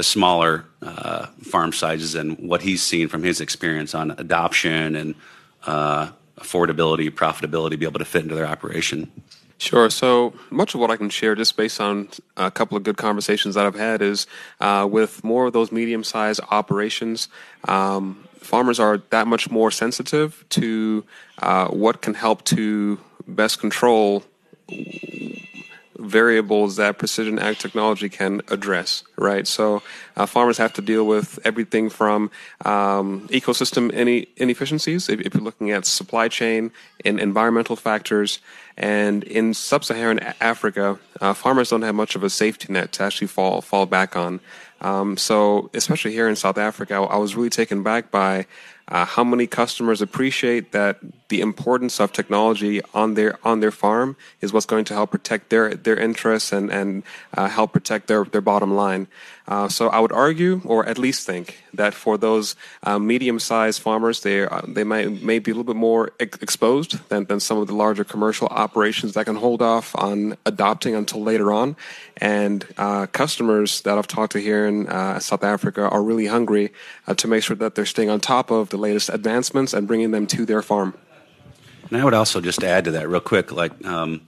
the 0.01 0.05
smaller 0.05 0.65
uh, 0.81 1.27
farm 1.43 1.71
sizes 1.71 2.15
and 2.15 2.35
what 2.39 2.63
he's 2.63 2.81
seen 2.81 3.07
from 3.07 3.21
his 3.21 3.39
experience 3.39 3.93
on 3.93 4.09
adoption 4.17 4.95
and 4.95 5.13
uh, 5.67 6.09
affordability, 6.39 7.11
profitability, 7.11 7.77
be 7.77 7.85
able 7.85 7.99
to 7.99 8.05
fit 8.05 8.23
into 8.23 8.33
their 8.33 8.47
operation. 8.47 9.11
Sure. 9.59 9.91
So 9.91 10.33
much 10.49 10.73
of 10.73 10.81
what 10.81 10.89
I 10.89 10.97
can 10.97 11.11
share, 11.11 11.35
just 11.35 11.55
based 11.55 11.79
on 11.79 12.09
a 12.35 12.49
couple 12.49 12.75
of 12.77 12.81
good 12.81 12.97
conversations 12.97 13.53
that 13.53 13.67
I've 13.67 13.75
had, 13.75 14.01
is 14.01 14.25
uh, 14.59 14.87
with 14.89 15.23
more 15.23 15.45
of 15.45 15.53
those 15.53 15.71
medium 15.71 16.03
sized 16.03 16.41
operations. 16.49 17.29
Um, 17.67 18.27
farmers 18.39 18.79
are 18.79 19.03
that 19.11 19.27
much 19.27 19.51
more 19.51 19.69
sensitive 19.69 20.43
to 20.49 21.05
uh, 21.43 21.67
what 21.67 22.01
can 22.01 22.15
help 22.15 22.43
to 22.45 22.99
best 23.27 23.59
control 23.59 24.23
variables 26.01 26.75
that 26.75 26.97
precision 26.97 27.39
ag 27.39 27.57
technology 27.57 28.09
can 28.09 28.41
address, 28.49 29.03
right? 29.17 29.47
So 29.47 29.81
uh, 30.15 30.25
farmers 30.25 30.57
have 30.57 30.73
to 30.73 30.81
deal 30.81 31.05
with 31.05 31.39
everything 31.43 31.89
from 31.89 32.31
um, 32.65 33.27
ecosystem 33.29 33.91
any 33.93 34.27
inefficiencies, 34.37 35.09
if, 35.09 35.21
if, 35.21 35.33
you're 35.33 35.43
looking 35.43 35.71
at 35.71 35.85
supply 35.85 36.27
chain 36.27 36.71
and 37.05 37.19
environmental 37.19 37.75
factors. 37.75 38.39
And 38.77 39.23
in 39.23 39.53
sub-Saharan 39.53 40.19
Africa, 40.39 40.99
uh, 41.19 41.33
farmers 41.33 41.69
don't 41.69 41.81
have 41.83 41.95
much 41.95 42.15
of 42.15 42.23
a 42.23 42.29
safety 42.29 42.71
net 42.71 42.91
to 42.93 43.03
actually 43.03 43.27
fall 43.27 43.61
fall 43.61 43.85
back 43.85 44.15
on. 44.15 44.39
Um, 44.81 45.15
so, 45.15 45.69
especially 45.73 46.11
here 46.11 46.27
in 46.27 46.35
South 46.35 46.57
Africa, 46.57 46.95
I 46.95 47.17
was 47.17 47.35
really 47.35 47.51
taken 47.51 47.83
back 47.83 48.09
by 48.09 48.47
uh, 48.87 49.05
how 49.05 49.23
many 49.23 49.47
customers 49.47 50.01
appreciate 50.01 50.71
that 50.71 50.99
the 51.29 51.41
importance 51.41 51.99
of 51.99 52.11
technology 52.11 52.81
on 52.93 53.13
their 53.13 53.39
on 53.47 53.61
their 53.61 53.71
farm 53.71 54.17
is 54.41 54.51
what's 54.51 54.65
going 54.65 54.85
to 54.85 54.93
help 54.93 55.11
protect 55.11 55.49
their 55.49 55.73
their 55.73 55.97
interests 55.97 56.51
and 56.51 56.69
and 56.71 57.03
uh, 57.37 57.47
help 57.47 57.71
protect 57.71 58.07
their 58.07 58.25
their 58.25 58.41
bottom 58.41 58.75
line. 58.75 59.07
Uh, 59.47 59.67
so 59.67 59.89
I 59.89 59.99
would 59.99 60.11
argue, 60.13 60.61
or 60.65 60.85
at 60.85 60.97
least 60.97 61.25
think, 61.25 61.61
that 61.73 61.93
for 61.93 62.17
those 62.17 62.55
uh, 62.83 62.99
medium-sized 62.99 63.81
farmers, 63.81 64.21
they 64.21 64.47
they 64.67 64.83
might 64.83 65.21
may 65.21 65.39
be 65.39 65.51
a 65.51 65.53
little 65.53 65.73
bit 65.73 65.75
more 65.75 66.11
ex- 66.19 66.37
exposed 66.41 67.09
than, 67.09 67.25
than 67.25 67.39
some 67.39 67.57
of 67.57 67.67
the 67.67 67.75
larger 67.75 68.03
commercial 68.03 68.47
operations 68.47 69.13
that 69.13 69.25
can 69.25 69.35
hold 69.35 69.61
off 69.61 69.95
on 69.95 70.37
adopting 70.45 70.95
until 70.95 71.21
later 71.21 71.51
on. 71.51 71.75
And 72.17 72.65
uh, 72.77 73.07
customers 73.07 73.81
that 73.81 73.97
I've 73.97 74.07
talked 74.07 74.33
to 74.33 74.39
here 74.39 74.67
in 74.67 74.87
uh, 74.87 75.19
South 75.19 75.43
Africa 75.43 75.89
are 75.89 76.03
really 76.03 76.27
hungry 76.27 76.71
to 77.15 77.27
make 77.27 77.43
sure 77.43 77.55
that 77.57 77.75
they're 77.75 77.85
staying 77.85 78.09
on 78.09 78.19
top 78.19 78.51
of 78.51 78.69
the 78.71 78.77
latest 78.77 79.09
advancements 79.09 79.73
and 79.73 79.87
bringing 79.87 80.09
them 80.11 80.25
to 80.27 80.45
their 80.45 80.63
farm. 80.63 80.95
And 81.89 82.01
I 82.01 82.03
would 82.03 82.15
also 82.15 82.41
just 82.41 82.63
add 82.63 82.85
to 82.85 82.91
that 82.91 83.07
real 83.07 83.21
quick, 83.21 83.51
like 83.51 83.85
um, 83.85 84.21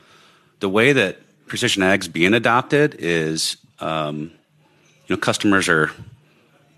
the 0.59 0.69
way 0.69 0.93
that 0.93 1.17
precision 1.47 1.81
ag's 1.81 2.07
being 2.07 2.35
adopted 2.35 2.95
is. 2.99 3.57
Um, 3.79 4.31
you 5.07 5.15
know, 5.15 5.19
customers 5.19 5.67
are, 5.67 5.91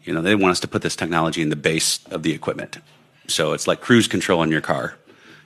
you 0.03 0.13
know, 0.13 0.21
they 0.21 0.35
want 0.35 0.51
us 0.51 0.59
to 0.61 0.67
put 0.67 0.81
this 0.81 0.95
technology 0.95 1.41
in 1.41 1.49
the 1.49 1.55
base 1.55 1.99
of 2.07 2.23
the 2.23 2.33
equipment. 2.33 2.77
So 3.27 3.53
it's 3.53 3.67
like 3.67 3.81
cruise 3.81 4.07
control 4.07 4.41
in 4.43 4.49
your 4.51 4.61
car. 4.61 4.95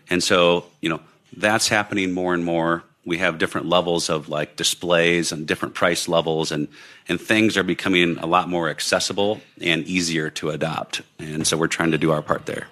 And 0.10 0.24
so, 0.24 0.66
you 0.82 0.90
know, 0.90 1.02
that's 1.36 1.68
happening 1.68 2.12
more 2.14 2.34
and 2.34 2.44
more. 2.44 2.84
We 3.10 3.18
have 3.18 3.38
different 3.38 3.68
levels 3.68 4.10
of 4.10 4.30
like 4.30 4.56
displays 4.56 5.32
and 5.32 5.48
different 5.48 5.74
price 5.74 6.08
levels 6.08 6.51
and 6.51 6.68
and 7.10 7.20
things 7.20 7.58
are 7.58 7.63
becoming 7.63 8.18
a 8.20 8.28
lot 8.36 8.48
more 8.48 8.70
accessible 8.70 9.42
and 9.62 9.84
easier 9.88 10.30
to 10.39 10.51
adopt. 10.51 11.01
And 11.18 11.48
so 11.48 11.58
we're 11.58 11.74
trying 11.78 11.92
to 11.92 11.98
do 11.98 12.12
our 12.12 12.22
part 12.22 12.46
there. 12.46 12.68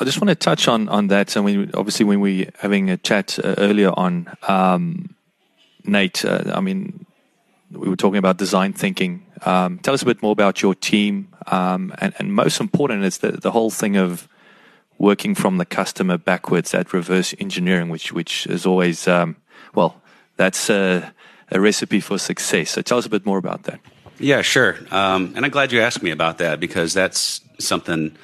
I 0.00 0.04
just 0.04 0.20
want 0.20 0.28
to 0.28 0.34
touch 0.34 0.68
on 0.68 0.88
on 0.88 1.08
that. 1.08 1.30
So 1.30 1.42
we 1.42 1.68
obviously 1.74 2.06
when 2.06 2.20
we 2.20 2.48
having 2.58 2.90
a 2.90 2.96
chat 2.96 3.38
uh, 3.38 3.54
earlier 3.58 3.92
on, 3.96 4.14
um, 4.48 5.14
Nate. 5.84 6.24
Uh, 6.24 6.52
I 6.54 6.60
mean, 6.60 7.06
we 7.70 7.88
were 7.88 7.96
talking 7.96 8.18
about 8.18 8.38
design 8.38 8.72
thinking. 8.72 9.26
Um, 9.44 9.78
tell 9.78 9.94
us 9.94 10.02
a 10.02 10.06
bit 10.06 10.22
more 10.22 10.32
about 10.32 10.62
your 10.62 10.74
team, 10.74 11.28
um, 11.46 11.92
and, 11.98 12.14
and, 12.18 12.32
most 12.32 12.60
important 12.60 13.04
is 13.04 13.18
the, 13.18 13.32
the 13.32 13.50
whole 13.50 13.70
thing 13.70 13.96
of 13.96 14.28
working 15.02 15.34
from 15.34 15.58
the 15.58 15.66
customer 15.66 16.16
backwards, 16.16 16.70
that 16.70 16.92
reverse 16.92 17.34
engineering, 17.40 17.90
which 17.90 18.12
which 18.12 18.46
is 18.46 18.64
always 18.64 19.08
um, 19.08 19.36
well, 19.74 20.00
that's 20.36 20.70
a, 20.70 21.12
a, 21.50 21.60
recipe 21.60 22.00
for 22.00 22.18
success. 22.18 22.70
So 22.70 22.82
tell 22.82 22.98
us 22.98 23.06
a 23.06 23.10
bit 23.10 23.26
more 23.26 23.36
about 23.36 23.64
that. 23.64 23.80
Yeah, 24.18 24.42
sure. 24.42 24.76
Um, 24.92 25.32
and 25.34 25.44
I'm 25.44 25.50
glad 25.50 25.72
you 25.72 25.80
asked 25.80 26.02
me 26.02 26.12
about 26.12 26.38
that 26.38 26.60
because 26.60 26.94
that's 26.94 27.40
something 27.58 28.16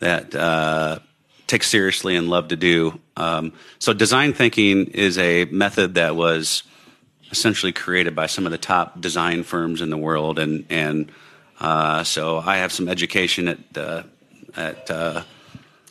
that 0.00 0.34
uh, 0.34 0.98
take 1.46 1.62
seriously 1.62 2.14
and 2.14 2.28
love 2.28 2.48
to 2.48 2.56
do. 2.56 3.00
Um, 3.16 3.54
so 3.78 3.94
design 3.94 4.34
thinking 4.34 4.88
is 4.88 5.16
a 5.16 5.46
method 5.46 5.94
that 5.94 6.14
was 6.14 6.62
essentially 7.30 7.72
created 7.72 8.14
by 8.14 8.26
some 8.26 8.44
of 8.44 8.52
the 8.52 8.58
top 8.58 9.00
design 9.00 9.44
firms 9.44 9.80
in 9.80 9.88
the 9.88 9.98
world, 9.98 10.38
and 10.38 10.66
and 10.68 11.10
uh, 11.58 12.04
so 12.04 12.38
I 12.38 12.58
have 12.58 12.70
some 12.70 12.86
education 12.86 13.48
at 13.48 13.58
at 14.54 14.90
uh, 14.90 15.22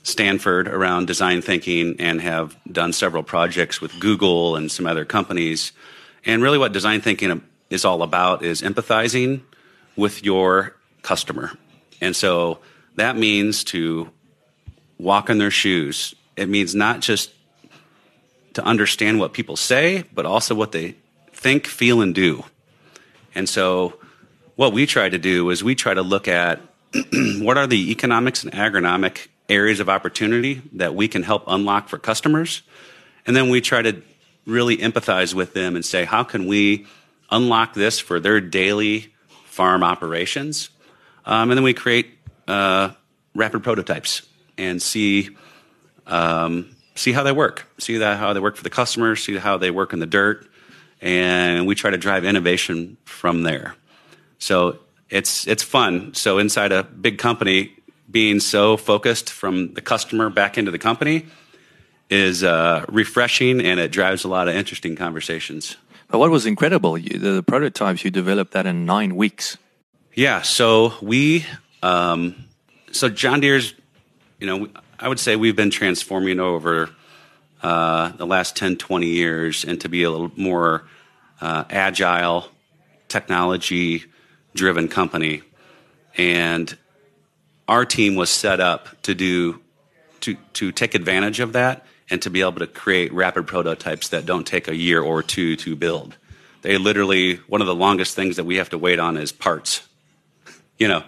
Stanford 0.07 0.69
around 0.69 1.05
design 1.05 1.41
thinking, 1.41 1.97
and 1.99 2.21
have 2.21 2.55
done 2.71 2.93
several 2.93 3.23
projects 3.23 3.81
with 3.81 3.99
Google 3.99 4.55
and 4.55 4.71
some 4.71 4.87
other 4.87 5.03
companies. 5.03 5.73
And 6.25 6.41
really, 6.41 6.57
what 6.57 6.71
design 6.71 7.01
thinking 7.01 7.41
is 7.69 7.83
all 7.83 8.01
about 8.01 8.41
is 8.41 8.61
empathizing 8.61 9.41
with 9.97 10.23
your 10.23 10.77
customer, 11.01 11.51
and 11.99 12.15
so 12.15 12.59
that 12.95 13.17
means 13.17 13.65
to 13.65 14.09
walk 14.97 15.29
in 15.29 15.39
their 15.39 15.51
shoes. 15.51 16.15
It 16.37 16.47
means 16.47 16.73
not 16.73 17.01
just 17.01 17.33
to 18.53 18.63
understand 18.63 19.19
what 19.19 19.33
people 19.33 19.57
say, 19.57 20.05
but 20.13 20.25
also 20.25 20.55
what 20.55 20.71
they 20.71 20.95
think, 21.33 21.67
feel, 21.67 21.99
and 21.99 22.15
do. 22.15 22.45
And 23.35 23.49
so, 23.49 23.99
what 24.55 24.71
we 24.71 24.85
try 24.85 25.09
to 25.09 25.19
do 25.19 25.49
is 25.49 25.65
we 25.65 25.75
try 25.75 25.93
to 25.93 26.01
look 26.01 26.29
at 26.29 26.61
what 27.39 27.57
are 27.57 27.67
the 27.67 27.91
economics 27.91 28.45
and 28.45 28.53
agronomic 28.53 29.27
areas 29.49 29.79
of 29.79 29.89
opportunity 29.89 30.61
that 30.73 30.95
we 30.95 31.07
can 31.07 31.23
help 31.23 31.43
unlock 31.47 31.89
for 31.89 31.97
customers. 31.97 32.61
And 33.25 33.35
then 33.35 33.49
we 33.49 33.61
try 33.61 33.81
to 33.81 34.01
really 34.45 34.77
empathize 34.77 35.33
with 35.33 35.53
them 35.53 35.75
and 35.75 35.83
say, 35.83 36.05
how 36.05 36.23
can 36.23 36.47
we 36.47 36.85
unlock 37.29 37.73
this 37.73 37.99
for 37.99 38.19
their 38.19 38.41
daily 38.41 39.13
farm 39.45 39.83
operations? 39.83 40.69
Um, 41.25 41.51
and 41.51 41.57
then 41.57 41.63
we 41.63 41.73
create 41.73 42.17
uh, 42.47 42.91
rapid 43.35 43.63
prototypes. 43.63 44.21
and 44.57 44.81
see 44.81 45.29
um, 46.07 46.75
see 46.95 47.11
how 47.11 47.23
they 47.23 47.31
work, 47.31 47.65
see 47.77 47.97
that 47.97 48.17
how 48.17 48.33
they 48.33 48.39
work 48.39 48.55
for 48.55 48.63
the 48.63 48.69
customers, 48.69 49.23
see 49.23 49.37
how 49.37 49.57
they 49.57 49.71
work 49.71 49.93
in 49.93 49.99
the 49.99 50.05
dirt, 50.05 50.47
and 51.01 51.67
we 51.67 51.75
try 51.75 51.91
to 51.91 51.97
drive 51.97 52.25
innovation 52.25 52.97
from 53.05 53.43
there. 53.43 53.75
So 54.39 54.79
it's 55.09 55.47
it's 55.47 55.63
fun. 55.63 56.13
So 56.13 56.37
inside 56.39 56.71
a 56.71 56.83
big 56.83 57.17
company, 57.17 57.76
being 58.17 58.39
so 58.39 58.75
focused 58.77 59.29
from 59.29 59.71
the 59.75 59.81
customer 59.93 60.27
back 60.27 60.57
into 60.57 60.71
the 60.71 60.79
company 60.79 61.23
is 62.09 62.43
uh, 62.43 62.83
refreshing, 62.89 63.61
and 63.61 63.79
it 63.79 63.91
drives 63.91 64.23
a 64.23 64.27
lot 64.27 64.47
of 64.47 64.55
interesting 64.55 64.95
conversations. 64.95 65.77
But 66.07 66.17
what 66.17 66.31
was 66.31 66.47
incredible, 66.47 66.97
you, 66.97 67.19
the, 67.19 67.33
the 67.33 67.43
prototypes 67.43 68.03
you 68.03 68.09
developed 68.09 68.53
that 68.53 68.65
in 68.65 68.87
nine 68.87 69.15
weeks. 69.15 69.59
Yeah, 70.15 70.41
so 70.41 70.95
we, 70.99 71.45
um, 71.83 72.47
so 72.91 73.07
John 73.07 73.39
Deere's, 73.39 73.75
you 74.39 74.47
know, 74.47 74.67
I 74.99 75.07
would 75.07 75.19
say 75.19 75.35
we've 75.35 75.55
been 75.55 75.69
transforming 75.69 76.39
over 76.39 76.89
uh, 77.61 78.13
the 78.13 78.25
last 78.25 78.55
10, 78.55 78.77
20 78.77 79.05
years 79.05 79.63
into 79.63 79.89
be 79.89 80.01
a 80.01 80.09
little 80.09 80.31
more 80.35 80.87
uh, 81.39 81.65
agile, 81.69 82.49
technology 83.09 84.05
driven 84.55 84.87
company. 84.87 85.43
And 86.17 86.75
our 87.67 87.85
team 87.85 88.15
was 88.15 88.29
set 88.29 88.59
up 88.59 89.01
to 89.03 89.13
do, 89.13 89.59
to, 90.21 90.35
to 90.53 90.71
take 90.71 90.95
advantage 90.95 91.39
of 91.39 91.53
that 91.53 91.85
and 92.09 92.21
to 92.21 92.29
be 92.29 92.41
able 92.41 92.59
to 92.59 92.67
create 92.67 93.11
rapid 93.13 93.47
prototypes 93.47 94.09
that 94.09 94.25
don't 94.25 94.47
take 94.47 94.67
a 94.67 94.75
year 94.75 95.01
or 95.01 95.21
two 95.21 95.55
to 95.57 95.75
build. 95.75 96.15
They 96.61 96.77
literally, 96.77 97.35
one 97.47 97.61
of 97.61 97.67
the 97.67 97.75
longest 97.75 98.15
things 98.15 98.37
that 98.37 98.45
we 98.45 98.55
have 98.55 98.69
to 98.69 98.77
wait 98.77 98.99
on 98.99 99.17
is 99.17 99.31
parts 99.31 99.87
you 100.77 100.87
know, 100.87 101.03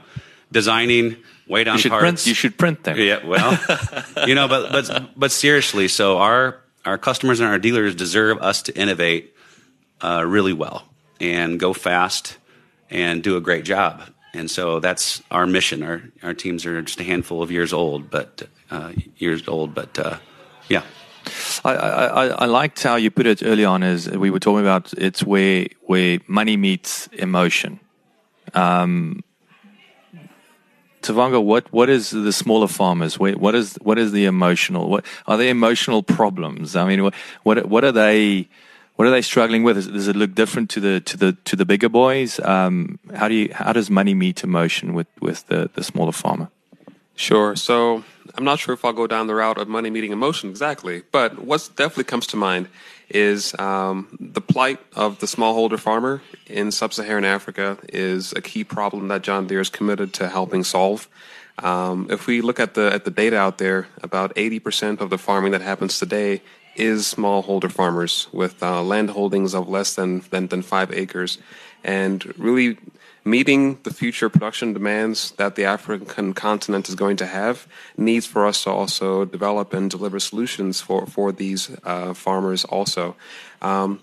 designing, 0.51 1.17
wait 1.47 1.67
on 1.67 1.77
you 1.79 1.89
parts. 1.89 2.01
Print, 2.01 2.27
you 2.27 2.33
should 2.33 2.57
print 2.57 2.83
them. 2.83 2.97
Yeah, 2.97 3.25
well, 3.25 3.59
you 4.27 4.35
know, 4.35 4.47
but 4.47 4.71
but 4.71 5.09
but 5.15 5.31
seriously, 5.31 5.87
so 5.87 6.17
our 6.17 6.61
our 6.85 6.97
customers 6.97 7.39
and 7.39 7.49
our 7.49 7.59
dealers 7.59 7.95
deserve 7.95 8.39
us 8.39 8.63
to 8.63 8.77
innovate 8.77 9.35
uh, 10.03 10.23
really 10.25 10.53
well 10.53 10.85
and 11.19 11.59
go 11.59 11.73
fast 11.73 12.37
and 12.89 13.21
do 13.21 13.37
a 13.37 13.41
great 13.41 13.65
job. 13.65 14.01
And 14.33 14.49
so 14.49 14.79
that's 14.79 15.23
our 15.31 15.47
mission. 15.47 15.83
Our 15.83 16.03
our 16.23 16.33
teams 16.33 16.65
are 16.65 16.81
just 16.81 16.99
a 16.99 17.03
handful 17.03 17.41
of 17.41 17.51
years 17.51 17.73
old, 17.73 18.09
but 18.09 18.47
uh, 18.69 18.93
years 19.17 19.47
old, 19.47 19.73
but 19.73 19.97
uh, 19.97 20.17
yeah. 20.67 20.83
I, 21.63 21.73
I, 21.73 22.25
I 22.27 22.45
liked 22.45 22.81
how 22.83 22.95
you 22.95 23.11
put 23.11 23.25
it 23.25 23.43
early 23.43 23.65
on. 23.65 23.83
As 23.83 24.09
we 24.09 24.29
were 24.29 24.39
talking 24.39 24.61
about, 24.61 24.93
it's 24.93 25.23
where 25.23 25.67
where 25.81 26.19
money 26.27 26.57
meets 26.57 27.07
emotion. 27.07 27.79
Um, 28.53 29.23
Tavonga, 31.01 31.41
what, 31.43 31.71
what 31.71 31.89
is 31.89 32.09
the 32.09 32.33
smaller 32.33 32.67
farmers? 32.67 33.17
What 33.17 33.55
is 33.55 33.75
what 33.81 33.97
is 33.97 34.11
the 34.11 34.25
emotional? 34.25 34.89
What 34.89 35.05
are 35.27 35.37
they 35.37 35.49
emotional 35.49 36.03
problems? 36.03 36.75
I 36.75 36.85
mean, 36.87 37.03
what 37.03 37.15
what 37.43 37.83
are 37.83 37.91
they? 37.91 38.49
What 38.99 39.07
are 39.07 39.11
they 39.11 39.21
struggling 39.21 39.63
with? 39.63 39.77
Does 39.93 40.09
it 40.09 40.17
look 40.17 40.35
different 40.35 40.69
to 40.71 40.81
the 40.81 40.99
to 40.99 41.15
the 41.15 41.31
to 41.45 41.55
the 41.55 41.63
bigger 41.63 41.87
boys? 41.87 42.37
Um, 42.41 42.99
how 43.15 43.29
do 43.29 43.33
you 43.33 43.49
how 43.53 43.71
does 43.71 43.89
money 43.89 44.13
meet 44.13 44.43
emotion 44.43 44.93
with 44.93 45.07
with 45.21 45.47
the 45.47 45.69
the 45.73 45.85
smaller 45.85 46.11
farmer? 46.11 46.49
Sure. 47.15 47.55
So 47.55 48.03
I'm 48.35 48.43
not 48.43 48.59
sure 48.59 48.73
if 48.73 48.83
I'll 48.83 48.91
go 48.91 49.07
down 49.07 49.27
the 49.27 49.35
route 49.35 49.57
of 49.57 49.69
money 49.69 49.89
meeting 49.89 50.11
emotion 50.11 50.49
exactly, 50.49 51.03
but 51.13 51.39
what 51.39 51.69
definitely 51.77 52.03
comes 52.11 52.27
to 52.27 52.35
mind 52.35 52.67
is 53.07 53.57
um, 53.57 54.17
the 54.19 54.41
plight 54.41 54.79
of 54.97 55.19
the 55.19 55.27
smallholder 55.27 55.79
farmer 55.79 56.21
in 56.47 56.69
sub-Saharan 56.69 57.23
Africa 57.23 57.77
is 57.87 58.33
a 58.33 58.41
key 58.41 58.65
problem 58.65 59.07
that 59.07 59.21
John 59.21 59.47
Deere 59.47 59.61
is 59.61 59.69
committed 59.69 60.13
to 60.15 60.27
helping 60.27 60.65
solve. 60.65 61.07
Um, 61.59 62.07
if 62.09 62.27
we 62.27 62.41
look 62.41 62.59
at 62.59 62.73
the 62.73 62.91
at 62.93 63.05
the 63.05 63.11
data 63.11 63.37
out 63.37 63.59
there, 63.59 63.87
about 64.03 64.35
80% 64.35 64.99
of 64.99 65.09
the 65.09 65.17
farming 65.17 65.53
that 65.53 65.61
happens 65.61 65.99
today 65.99 66.41
is 66.79 67.13
smallholder 67.13 67.71
farmers 67.71 68.27
with 68.31 68.63
uh, 68.63 68.81
land 68.81 69.11
holdings 69.11 69.53
of 69.53 69.67
less 69.69 69.95
than, 69.95 70.21
than 70.29 70.47
than 70.47 70.61
five 70.61 70.91
acres, 70.91 71.37
and 71.83 72.33
really 72.37 72.77
meeting 73.25 73.77
the 73.83 73.93
future 73.93 74.29
production 74.29 74.73
demands 74.73 75.31
that 75.31 75.55
the 75.55 75.65
African 75.65 76.33
continent 76.33 76.89
is 76.89 76.95
going 76.95 77.17
to 77.17 77.25
have 77.25 77.67
needs 77.97 78.25
for 78.25 78.45
us 78.45 78.63
to 78.63 78.69
also 78.69 79.25
develop 79.25 79.73
and 79.73 79.91
deliver 79.91 80.19
solutions 80.19 80.81
for 80.81 81.05
for 81.05 81.31
these 81.31 81.69
uh, 81.83 82.13
farmers 82.13 82.65
also. 82.65 83.15
Um, 83.61 84.01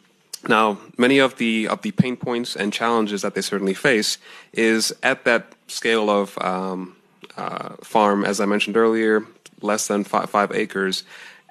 now, 0.48 0.78
many 0.96 1.18
of 1.18 1.36
the 1.36 1.68
of 1.68 1.82
the 1.82 1.90
pain 1.90 2.16
points 2.16 2.56
and 2.56 2.72
challenges 2.72 3.22
that 3.22 3.34
they 3.34 3.42
certainly 3.42 3.74
face 3.74 4.18
is 4.52 4.94
at 5.02 5.24
that 5.24 5.52
scale 5.66 6.08
of 6.10 6.38
um, 6.38 6.96
uh, 7.36 7.70
farm, 7.82 8.24
as 8.24 8.40
I 8.40 8.46
mentioned 8.46 8.76
earlier, 8.76 9.26
less 9.60 9.88
than 9.88 10.04
five, 10.04 10.30
five 10.30 10.52
acres. 10.52 11.04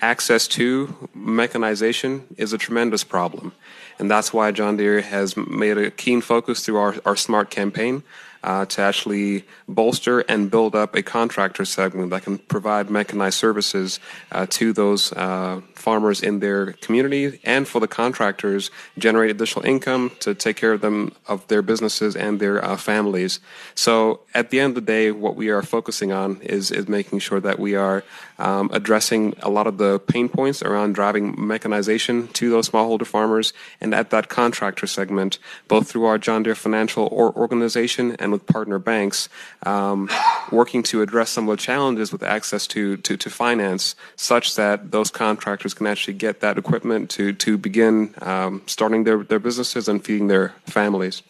Access 0.06 0.48
to 0.50 1.10
mechanization 1.16 2.28
is 2.38 2.54
a 2.54 2.60
tremendous 2.60 3.04
problem. 3.04 3.54
And 3.98 4.10
that's 4.12 4.32
why 4.32 4.52
John 4.52 4.78
Deere 4.78 5.02
has 5.02 5.36
made 5.36 5.80
a 5.80 5.90
keen 5.90 6.22
focus 6.22 6.64
through 6.64 6.78
our, 6.78 6.96
our 7.08 7.16
SMART 7.16 7.50
campaign 7.50 8.04
uh, 8.44 8.66
to 8.68 8.82
actually 8.84 9.46
bolster 9.68 10.20
and 10.20 10.52
build 10.52 10.76
up 10.76 10.94
a 10.94 11.02
contractor 11.02 11.66
segment 11.66 12.12
that 12.12 12.22
can 12.22 12.38
provide 12.38 12.92
mechanized 12.92 13.40
services 13.40 14.00
uh, 14.32 14.46
to 14.52 14.74
those 14.74 15.12
uh, 15.14 15.62
farmers 15.88 16.24
in 16.30 16.40
their 16.40 16.74
community 16.86 17.40
and 17.44 17.68
for 17.68 17.80
the 17.80 17.88
contractors 18.02 18.72
generate 18.98 19.30
additional 19.30 19.64
income 19.74 20.04
to 20.20 20.34
take 20.34 20.58
care 20.58 20.74
of 20.74 20.82
them 20.82 20.98
of 21.28 21.48
their 21.52 21.62
businesses 21.62 22.16
and 22.16 22.40
their 22.40 22.58
uh, 22.66 22.76
families. 22.76 23.40
So 23.76 23.94
at 24.34 24.50
the 24.50 24.60
end 24.60 24.72
of 24.72 24.76
the 24.82 24.92
day, 24.96 25.06
what 25.12 25.36
we 25.36 25.48
are 25.56 25.62
focusing 25.62 26.12
on 26.12 26.30
is 26.42 26.72
is 26.72 26.88
making 26.88 27.20
sure 27.20 27.42
that 27.48 27.58
we 27.60 27.76
are 27.76 28.04
um, 28.40 28.70
addressing 28.74 29.22
a 29.42 29.50
lot 29.50 29.68
of 29.68 29.78
the 29.78 30.00
pain 30.00 30.28
points 30.28 30.60
around 30.62 30.94
driving 30.96 31.26
mechanization 31.38 32.28
to 32.40 32.50
those 32.50 32.70
smallholder 32.70 33.06
farmers 33.06 33.54
and 33.80 33.94
at 33.94 34.10
that 34.10 34.28
contractor 34.28 34.88
segment, 34.88 35.38
both 35.68 35.88
through 35.88 36.06
our 36.06 36.18
John 36.18 36.44
Deere 36.44 36.56
Financial 36.56 37.08
organization 37.44 38.16
and 38.18 38.32
with 38.32 38.46
partner 38.48 38.80
banks, 38.80 39.30
um, 39.64 40.10
working 40.52 40.84
to 40.84 41.02
address 41.02 41.30
some 41.30 41.48
of 41.48 41.58
the 41.58 41.62
challenges 41.62 42.12
with 42.12 42.24
access 42.24 42.68
to, 42.68 42.98
to, 42.98 43.16
to, 43.18 43.30
finance, 43.30 43.96
such 44.16 44.56
that 44.56 44.92
those 44.92 45.12
contractors 45.12 45.74
can 45.76 45.88
actually 45.88 46.14
get 46.14 46.40
that 46.40 46.58
equipment 46.58 47.10
to, 47.12 47.34
to 47.34 47.58
begin 47.58 48.14
um, 48.22 48.62
starting 48.66 49.04
their, 49.04 49.24
their 49.24 49.40
businesses 49.40 49.88
and 49.88 50.04
feeding 50.04 50.28
their 50.28 50.54
families. 50.66 51.22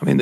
I 0.00 0.04
mean, 0.04 0.18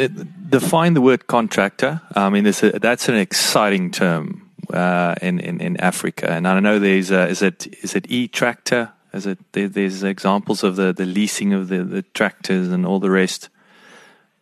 define 0.49 0.95
the 0.95 1.01
word 1.01 1.27
contractor. 1.27 2.01
I 2.15 2.31
mean, 2.31 2.47
a, 2.47 2.53
that's 2.79 3.09
an 3.09 3.15
exciting 3.15 3.91
term 3.91 4.51
uh, 4.73 5.15
in, 5.23 5.39
in, 5.39 5.61
in 5.61 5.77
Africa, 5.77 6.31
and 6.31 6.49
I 6.49 6.59
know 6.61 6.79
there's 6.79 7.11
a, 7.11 7.29
is 7.29 7.43
it 7.43 7.67
is 7.83 7.95
it 7.95 8.11
e 8.11 8.29
tractor? 8.29 8.91
Is 9.13 9.27
it 9.27 9.39
there, 9.53 9.69
there's 9.69 10.03
examples 10.03 10.65
of 10.65 10.77
the, 10.77 10.93
the 10.93 11.07
leasing 11.07 11.53
of 11.53 11.69
the, 11.69 11.85
the 11.85 12.03
tractors 12.13 12.69
and 12.69 12.85
all 12.85 12.99
the 12.99 13.11
rest. 13.11 13.49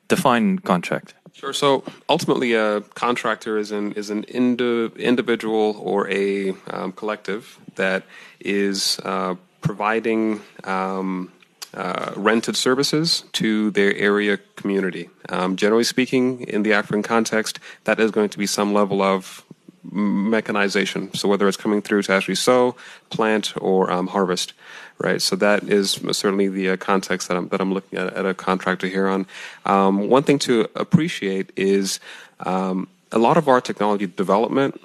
Define 0.09 0.59
contract. 0.59 1.14
Sure. 1.37 1.53
So 1.53 1.85
ultimately, 2.09 2.55
a 2.55 2.81
contractor 2.81 3.59
is 3.59 3.70
an 3.70 3.92
is 3.92 4.09
an 4.09 4.25
indi- 4.25 4.90
individual 4.96 5.77
or 5.85 6.09
a 6.11 6.55
um, 6.70 6.92
collective 6.92 7.59
that 7.75 8.05
is 8.40 8.99
uh, 9.05 9.35
providing 9.61 10.40
um, 10.64 11.31
uh, 11.75 12.12
rented 12.16 12.57
services 12.57 13.25
to 13.33 13.70
their 13.72 13.94
area 13.96 14.38
community. 14.57 15.11
Um, 15.29 15.57
generally 15.57 15.85
speaking, 15.85 16.40
in 16.40 16.62
the 16.62 16.72
African 16.72 17.03
context, 17.03 17.61
that 17.85 18.01
is 18.01 18.11
going 18.11 18.31
to 18.31 18.38
be 18.38 18.46
some 18.46 18.72
level 18.72 19.03
of 19.03 19.44
mechanization. 19.92 21.12
So 21.14 21.29
whether 21.29 21.46
it's 21.49 21.57
coming 21.57 21.83
through 21.83 22.03
to 22.03 22.12
actually 22.12 22.35
sow, 22.37 22.77
plant, 23.11 23.55
or 23.61 23.90
um, 23.90 24.09
harvest 24.09 24.53
right? 24.99 25.20
So 25.20 25.37
that 25.37 25.64
is 25.64 26.01
certainly 26.12 26.49
the 26.49 26.70
uh, 26.70 26.77
context 26.77 27.29
that 27.29 27.37
I'm 27.37 27.49
that 27.49 27.61
I'm 27.61 27.72
looking 27.72 27.99
at 27.99 28.12
at 28.14 28.27
a 28.27 28.35
contractor 28.35 28.87
here 28.87 29.09
on. 29.09 29.27
Um, 29.64 30.09
one 30.09 30.22
thing 30.22 30.38
to 30.40 30.68
appreciate 30.75 31.53
is 31.57 32.01
um, 32.40 32.88
a 33.12 33.18
lot 33.18 33.37
of 33.37 33.49
our 33.49 33.61
technology 33.61 34.07
development 34.07 34.81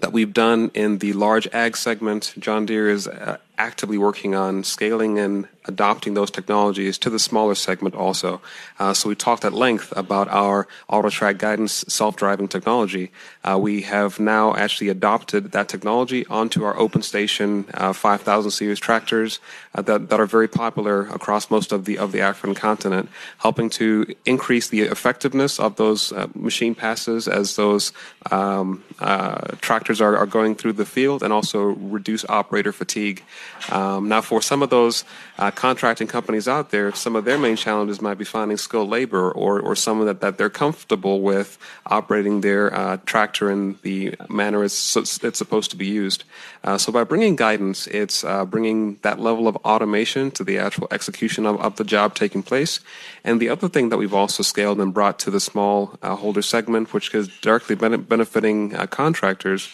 that 0.00 0.12
we've 0.12 0.32
done 0.32 0.70
in 0.74 0.98
the 0.98 1.12
large 1.12 1.46
ag 1.52 1.76
segment. 1.76 2.34
John 2.38 2.66
Deere 2.66 2.88
is 2.88 3.06
uh, 3.06 3.38
actively 3.58 3.98
working 3.98 4.34
on 4.34 4.64
scaling 4.64 5.18
and 5.18 5.46
adopting 5.66 6.14
those 6.14 6.30
technologies 6.30 6.98
to 6.98 7.10
the 7.10 7.18
smaller 7.18 7.54
segment 7.54 7.94
also. 7.94 8.40
Uh, 8.78 8.92
so 8.92 9.08
we 9.08 9.14
talked 9.14 9.44
at 9.44 9.52
length 9.52 9.92
about 9.96 10.28
our 10.28 10.66
AutoTrack 10.90 11.38
guidance 11.38 11.84
self-driving 11.88 12.48
technology. 12.48 13.12
Uh, 13.44 13.58
we 13.60 13.82
have 13.82 14.18
now 14.18 14.54
actually 14.56 14.88
adopted 14.88 15.52
that 15.52 15.68
technology 15.68 16.26
onto 16.26 16.64
our 16.64 16.74
OpenStation 16.74 17.64
uh, 17.74 17.92
5000 17.92 18.50
series 18.50 18.80
tractors 18.80 19.38
uh, 19.74 19.82
that, 19.82 20.08
that 20.08 20.18
are 20.18 20.26
very 20.26 20.48
popular 20.48 21.02
across 21.08 21.50
most 21.50 21.72
of 21.72 21.84
the 21.84 21.98
of 21.98 22.12
the 22.12 22.20
African 22.20 22.54
continent, 22.54 23.08
helping 23.38 23.70
to 23.70 24.06
increase 24.24 24.68
the 24.68 24.80
effectiveness 24.80 25.60
of 25.60 25.76
those 25.76 26.12
uh, 26.12 26.26
machine 26.34 26.74
passes 26.74 27.28
as 27.28 27.56
those 27.56 27.92
um, 28.30 28.82
uh, 28.98 29.38
tractors 29.60 30.00
are, 30.00 30.16
are 30.16 30.26
going 30.26 30.54
through 30.54 30.72
the 30.72 30.84
field 30.84 31.22
and 31.22 31.32
also 31.32 31.60
reduce 31.62 32.24
operator 32.28 32.72
fatigue. 32.72 33.22
Um, 33.70 34.08
now, 34.08 34.20
for 34.20 34.42
some 34.42 34.62
of 34.62 34.70
those 34.70 35.04
uh, 35.38 35.50
contracting 35.50 36.08
companies 36.08 36.48
out 36.48 36.70
there, 36.70 36.92
some 36.92 37.14
of 37.16 37.24
their 37.24 37.38
main 37.38 37.56
challenges 37.56 38.00
might 38.00 38.18
be 38.18 38.24
finding 38.24 38.56
skilled 38.56 38.88
labor 38.88 39.30
or, 39.30 39.60
or 39.60 39.76
someone 39.76 40.06
that, 40.06 40.20
that 40.20 40.36
they're 40.36 40.50
comfortable 40.50 41.20
with 41.20 41.58
operating 41.86 42.40
their 42.40 42.74
uh, 42.74 42.96
tractor 43.06 43.50
in 43.50 43.76
the 43.82 44.14
manner 44.28 44.64
it's, 44.64 44.96
it's 44.96 45.38
supposed 45.38 45.70
to 45.70 45.76
be 45.76 45.86
used. 45.86 46.24
Uh, 46.64 46.76
so, 46.76 46.90
by 46.90 47.04
bringing 47.04 47.36
guidance, 47.36 47.86
it's 47.88 48.24
uh, 48.24 48.44
bringing 48.44 48.98
that 49.02 49.20
level 49.20 49.46
of 49.46 49.56
automation 49.56 50.30
to 50.32 50.44
the 50.44 50.58
actual 50.58 50.88
execution 50.90 51.46
of, 51.46 51.60
of, 51.60 51.76
the 51.76 51.84
job 51.84 52.14
taking 52.14 52.42
place. 52.42 52.80
And 53.24 53.40
the 53.40 53.48
other 53.48 53.68
thing 53.68 53.88
that 53.88 53.96
we've 53.96 54.14
also 54.14 54.42
scaled 54.42 54.80
and 54.80 54.92
brought 54.92 55.18
to 55.20 55.30
the 55.30 55.40
small 55.40 55.98
uh, 56.02 56.16
holder 56.16 56.42
segment, 56.42 56.92
which 56.92 57.14
is 57.14 57.28
directly 57.40 57.74
benefiting 57.74 58.74
uh, 58.74 58.86
contractors 58.86 59.70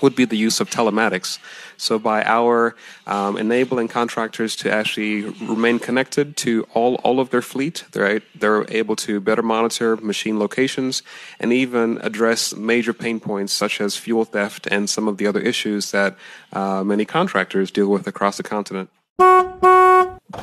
would 0.00 0.14
be 0.14 0.24
the 0.24 0.36
use 0.36 0.60
of 0.60 0.70
telematics. 0.70 1.38
So 1.76 1.98
by 1.98 2.22
our 2.22 2.76
um, 3.06 3.36
enabling 3.36 3.88
contractors 3.88 4.54
to 4.56 4.70
actually 4.70 5.22
remain 5.42 5.78
connected 5.78 6.36
to 6.38 6.66
all, 6.74 6.94
all 7.02 7.18
of 7.18 7.30
their 7.30 7.42
fleet, 7.42 7.84
they're, 7.92 8.22
they're 8.34 8.64
able 8.70 8.96
to 8.96 9.20
better 9.20 9.42
monitor 9.42 9.96
machine 9.96 10.38
locations 10.38 11.02
and 11.40 11.52
even 11.52 11.98
address 12.02 12.54
major 12.54 12.92
pain 12.92 13.18
points 13.18 13.52
such 13.52 13.80
as 13.80 13.96
fuel 13.96 14.24
theft 14.24 14.68
and 14.70 14.88
some 14.88 15.08
of 15.08 15.16
the 15.16 15.26
other 15.26 15.40
issues 15.40 15.90
that 15.90 16.16
uh, 16.52 16.84
many 16.84 17.04
contractors 17.04 17.70
deal 17.70 17.88
with 17.88 18.06
across 18.06 18.36
the 18.36 18.42
continent. 18.44 18.88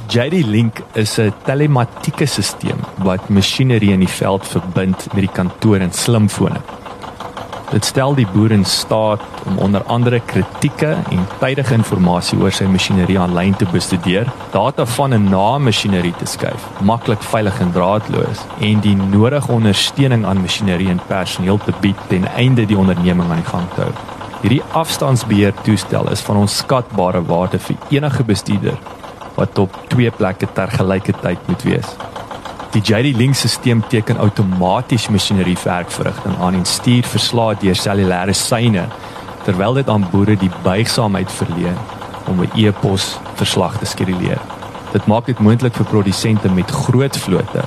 JD 0.08 0.46
Link 0.46 0.82
is 0.94 1.18
'n 1.18 1.34
telematieke 1.46 2.26
stelsel 2.26 2.80
wat 3.04 3.30
masjinerie 3.30 3.92
in 3.92 4.00
die 4.00 4.16
veld 4.22 4.48
verbind 4.48 5.14
met 5.14 5.24
die 5.26 5.34
kantoor 5.34 5.80
en 5.80 5.94
slimfone. 5.94 6.79
Dit 7.70 7.86
stel 7.86 8.16
die 8.18 8.26
boer 8.34 8.52
in 8.52 8.66
staat 8.66 9.22
om 9.46 9.58
onder 9.58 9.84
andere 9.84 10.20
kritieke 10.26 10.88
en 10.88 11.28
tydige 11.40 11.76
inligting 11.78 12.42
oor 12.42 12.52
sy 12.52 12.66
masjinerie 12.66 13.20
aanlyn 13.22 13.54
te 13.56 13.68
bestudeer, 13.70 14.32
data 14.52 14.86
van 14.86 15.14
en 15.14 15.30
na 15.30 15.58
masjinerie 15.62 16.14
te 16.18 16.26
skuif, 16.26 16.66
maklik 16.82 17.22
veilig 17.22 17.60
en 17.62 17.72
draadloos 17.72 18.42
en 18.60 18.82
die 18.82 18.96
nodige 18.96 19.52
ondersteuning 19.52 20.26
aan 20.26 20.42
masjinerie 20.42 20.90
en 20.90 21.02
personeel 21.08 21.62
te 21.62 21.74
bied 21.82 22.02
ten 22.10 22.26
einde 22.34 22.66
die 22.66 22.78
onderneming 22.78 23.30
aan 23.30 23.44
die 23.44 23.52
gang 23.52 23.70
te 23.76 23.86
hou. 23.86 23.94
Hierdie 24.42 24.64
afstandsbeheer 24.74 25.54
toestel 25.62 26.10
is 26.10 26.26
van 26.26 26.42
onskatbare 26.48 27.22
waarde 27.30 27.60
vir 27.60 27.78
enige 27.90 28.24
bestuurder 28.24 28.78
wat 29.36 29.58
op 29.62 29.78
twee 29.94 30.12
plekke 30.12 30.48
tergelykertyd 30.54 31.48
moet 31.48 31.64
wees. 31.70 31.98
Die 32.70 32.82
JD 32.86 33.16
Link 33.18 33.34
stelsel 33.34 33.80
teken 33.90 34.20
outomaties 34.22 35.08
masjineriewerkverrigting 35.10 36.36
aan 36.38 36.54
en 36.54 36.66
stuur 36.70 37.08
verslae 37.10 37.56
deur 37.58 37.80
cellulêre 37.82 38.36
seine 38.38 38.84
terwyl 39.48 39.80
dit 39.80 39.90
aan 39.90 40.06
boere 40.12 40.36
die 40.38 40.52
buigsaamheid 40.62 41.32
verleen 41.32 41.80
om 42.30 42.44
'n 42.44 42.52
e-pos 42.54 43.18
verslag 43.42 43.80
te 43.80 43.86
skeduleer. 43.86 44.38
Dit 44.92 45.08
maak 45.08 45.26
dit 45.26 45.40
moontlik 45.40 45.74
vir 45.74 45.86
produsente 45.86 46.50
met 46.50 46.72
groot 46.72 47.18
vlote 47.18 47.64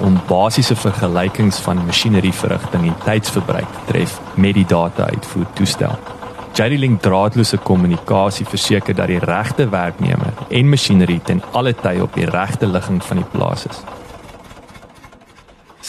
om 0.00 0.20
basiese 0.28 0.76
vergelykings 0.76 1.58
van 1.58 1.84
masjinerieverrigting 1.86 2.86
en 2.86 2.96
tydsverbruik 3.04 3.66
te 3.72 3.92
tref 3.92 4.20
met 4.34 4.54
die 4.54 4.66
data-uitvoer 4.66 5.46
toestel. 5.52 5.98
JD 6.54 6.78
Link 6.78 7.02
draadloose 7.02 7.56
kommunikasie 7.56 8.46
verseker 8.46 8.94
dat 8.94 9.06
die 9.06 9.18
regte 9.18 9.68
werknemer 9.68 10.32
en 10.48 10.68
masjinerie 10.68 11.20
ten 11.24 11.42
alle 11.52 11.74
tye 11.74 12.02
op 12.02 12.14
die 12.14 12.30
regte 12.30 12.66
ligging 12.66 13.04
van 13.04 13.16
die 13.16 13.30
plaas 13.32 13.66
is. 13.66 13.97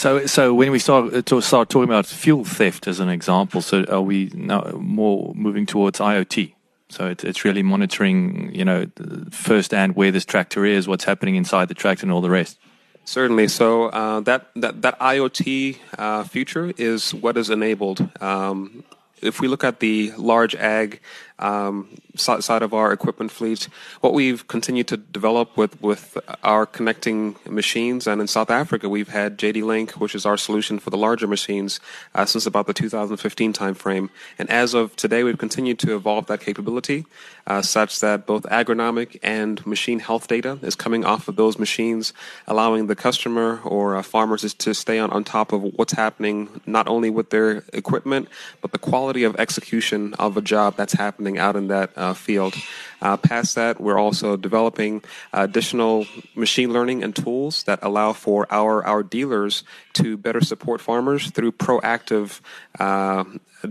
So, 0.00 0.24
so 0.24 0.54
when 0.54 0.70
we 0.70 0.78
start 0.78 1.12
uh, 1.12 1.20
to 1.20 1.42
start 1.42 1.68
talking 1.68 1.84
about 1.84 2.06
fuel 2.06 2.42
theft 2.42 2.88
as 2.88 3.00
an 3.00 3.10
example, 3.10 3.60
so 3.60 3.84
are 3.84 4.00
we 4.00 4.30
now 4.32 4.62
more 4.78 5.34
moving 5.34 5.66
towards 5.66 5.98
IoT? 5.98 6.54
So 6.88 7.08
it, 7.08 7.22
it's 7.22 7.44
really 7.44 7.62
monitoring, 7.62 8.50
you 8.54 8.64
know, 8.64 8.86
firsthand 9.30 9.96
where 9.96 10.10
this 10.10 10.24
tractor 10.24 10.64
is, 10.64 10.88
what's 10.88 11.04
happening 11.04 11.36
inside 11.36 11.68
the 11.68 11.74
tractor, 11.74 12.06
and 12.06 12.12
all 12.12 12.22
the 12.22 12.30
rest. 12.30 12.58
Certainly. 13.04 13.48
So 13.48 13.90
uh, 13.90 14.20
that, 14.20 14.46
that 14.56 14.80
that 14.80 14.98
IoT 15.00 15.76
uh, 15.98 16.24
future 16.24 16.72
is 16.78 17.12
what 17.12 17.36
is 17.36 17.50
enabled. 17.50 18.08
Um, 18.22 18.84
if 19.22 19.40
we 19.40 19.48
look 19.48 19.64
at 19.64 19.80
the 19.80 20.12
large 20.16 20.54
ag 20.54 21.00
um, 21.40 21.88
side 22.16 22.62
of 22.62 22.74
our 22.74 22.92
equipment 22.92 23.30
fleet. 23.30 23.68
What 24.00 24.12
we've 24.12 24.46
continued 24.46 24.88
to 24.88 24.96
develop 24.98 25.56
with, 25.56 25.80
with 25.80 26.18
our 26.44 26.66
connecting 26.66 27.36
machines, 27.48 28.06
and 28.06 28.20
in 28.20 28.26
South 28.26 28.50
Africa, 28.50 28.88
we've 28.88 29.08
had 29.08 29.38
JD 29.38 29.64
Link, 29.64 29.92
which 29.92 30.14
is 30.14 30.26
our 30.26 30.36
solution 30.36 30.78
for 30.78 30.90
the 30.90 30.98
larger 30.98 31.26
machines, 31.26 31.80
uh, 32.14 32.26
since 32.26 32.46
about 32.46 32.66
the 32.66 32.74
2015 32.74 33.52
timeframe. 33.52 34.10
And 34.38 34.50
as 34.50 34.74
of 34.74 34.94
today, 34.96 35.24
we've 35.24 35.38
continued 35.38 35.78
to 35.80 35.96
evolve 35.96 36.26
that 36.26 36.40
capability 36.40 37.06
uh, 37.46 37.62
such 37.62 38.00
that 38.00 38.26
both 38.26 38.42
agronomic 38.44 39.18
and 39.22 39.64
machine 39.66 39.98
health 39.98 40.28
data 40.28 40.58
is 40.62 40.74
coming 40.74 41.04
off 41.04 41.26
of 41.26 41.36
those 41.36 41.58
machines, 41.58 42.12
allowing 42.46 42.86
the 42.86 42.94
customer 42.94 43.60
or 43.64 43.96
uh, 43.96 44.02
farmers 44.02 44.52
to 44.54 44.74
stay 44.74 44.98
on, 44.98 45.10
on 45.10 45.24
top 45.24 45.52
of 45.52 45.62
what's 45.62 45.94
happening, 45.94 46.60
not 46.66 46.86
only 46.86 47.08
with 47.08 47.30
their 47.30 47.64
equipment, 47.72 48.28
but 48.60 48.72
the 48.72 48.78
quality 48.78 49.09
of 49.24 49.36
execution 49.36 50.14
of 50.14 50.36
a 50.36 50.42
job 50.42 50.76
that's 50.76 50.92
happening 50.92 51.38
out 51.38 51.56
in 51.56 51.68
that 51.68 51.90
uh, 51.96 52.14
field. 52.14 52.54
Uh, 53.02 53.16
past 53.16 53.54
that, 53.54 53.80
we're 53.80 53.98
also 53.98 54.36
developing 54.36 55.02
additional 55.32 56.06
machine 56.34 56.72
learning 56.72 57.02
and 57.02 57.14
tools 57.16 57.64
that 57.64 57.78
allow 57.82 58.12
for 58.12 58.46
our, 58.50 58.84
our 58.84 59.02
dealers 59.02 59.64
to 59.94 60.16
better 60.16 60.40
support 60.40 60.80
farmers 60.80 61.30
through 61.30 61.52
proactive 61.52 62.40
uh, 62.78 63.24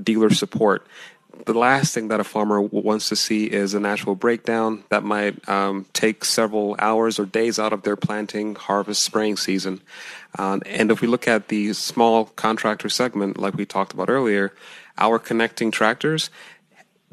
dealer 0.03 0.29
support 0.29 0.85
the 1.45 1.53
last 1.53 1.93
thing 1.93 2.09
that 2.09 2.19
a 2.19 2.23
farmer 2.23 2.61
wants 2.61 3.09
to 3.09 3.15
see 3.15 3.45
is 3.45 3.73
a 3.73 3.79
natural 3.79 4.15
breakdown 4.15 4.83
that 4.89 5.03
might 5.03 5.47
um, 5.47 5.85
take 5.93 6.25
several 6.25 6.75
hours 6.79 7.19
or 7.19 7.25
days 7.25 7.59
out 7.59 7.73
of 7.73 7.83
their 7.83 7.95
planting, 7.95 8.55
harvest, 8.55 9.03
spraying 9.03 9.37
season. 9.37 9.81
Um, 10.37 10.61
and 10.65 10.91
if 10.91 11.01
we 11.01 11.07
look 11.07 11.27
at 11.27 11.47
the 11.47 11.73
small 11.73 12.25
contractor 12.25 12.89
segment, 12.89 13.39
like 13.39 13.55
we 13.55 13.65
talked 13.65 13.93
about 13.93 14.09
earlier, 14.09 14.53
our 14.97 15.17
connecting 15.17 15.71
tractors 15.71 16.29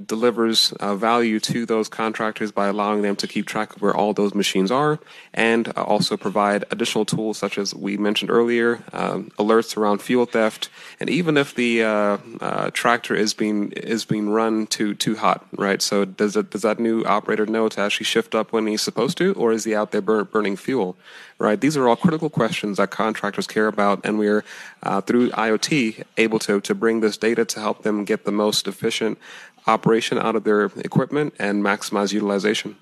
delivers 0.04 0.72
uh, 0.72 0.94
value 0.94 1.40
to 1.40 1.64
those 1.64 1.88
contractors 1.88 2.52
by 2.52 2.66
allowing 2.66 3.02
them 3.02 3.16
to 3.16 3.26
keep 3.26 3.46
track 3.46 3.74
of 3.74 3.80
where 3.80 3.96
all 3.96 4.12
those 4.12 4.35
machines 4.35 4.70
are 4.70 4.98
and 5.32 5.68
uh, 5.68 5.82
also 5.82 6.16
provide 6.16 6.64
additional 6.70 7.06
tools 7.06 7.38
such 7.38 7.56
as 7.56 7.74
we 7.74 7.96
mentioned 7.96 8.30
earlier 8.30 8.82
um, 8.92 9.30
alerts 9.38 9.76
around 9.76 10.02
fuel 10.02 10.26
theft. 10.26 10.68
And 11.00 11.09
even 11.09 11.37
if 11.37 11.54
the 11.54 11.82
uh, 11.82 12.18
uh 12.40 12.70
tractor 12.72 13.14
is 13.14 13.32
being 13.32 13.72
is 13.72 14.04
being 14.04 14.28
run 14.28 14.66
too 14.66 14.94
too 14.94 15.16
hot 15.16 15.46
right? 15.52 15.80
So 15.80 16.04
does 16.04 16.37
it 16.37 16.50
does 16.50 16.62
that 16.62 16.78
new 16.78 17.04
operator 17.04 17.46
know 17.46 17.68
to 17.68 17.80
actually 17.80 18.04
shift 18.04 18.35
up 18.35 18.52
when 18.52 18.66
he's 18.66 18.82
supposed 18.82 19.16
to 19.18 19.32
or 19.35 19.52
is 19.52 19.64
he 19.64 19.74
out 19.74 19.92
there 19.92 20.02
bur- 20.02 20.24
burning 20.24 20.56
fuel 20.56 20.96
right? 21.38 21.61
These 21.61 21.76
are 21.76 21.88
all 21.88 21.96
critical 21.96 22.30
questions 22.30 22.78
that 22.78 22.90
contractors 22.90 23.46
care 23.46 23.66
about 23.66 24.00
and 24.04 24.18
we're 24.18 24.44
uh, 24.82 25.00
through 25.00 25.30
IoT 25.30 26.04
able 26.18 26.38
to 26.40 26.61
to 26.61 26.74
bring 26.74 27.00
this 27.00 27.16
data 27.16 27.44
to 27.46 27.61
help 27.61 27.82
them 27.82 28.04
get 28.04 28.24
the 28.24 28.32
most 28.32 28.68
efficient 28.68 29.18
operation 29.66 30.18
out 30.18 30.37
of 30.37 30.44
their 30.44 30.64
equipment 30.64 31.35
and 31.38 31.62
maximize 31.62 32.12
utilization. 32.12 32.76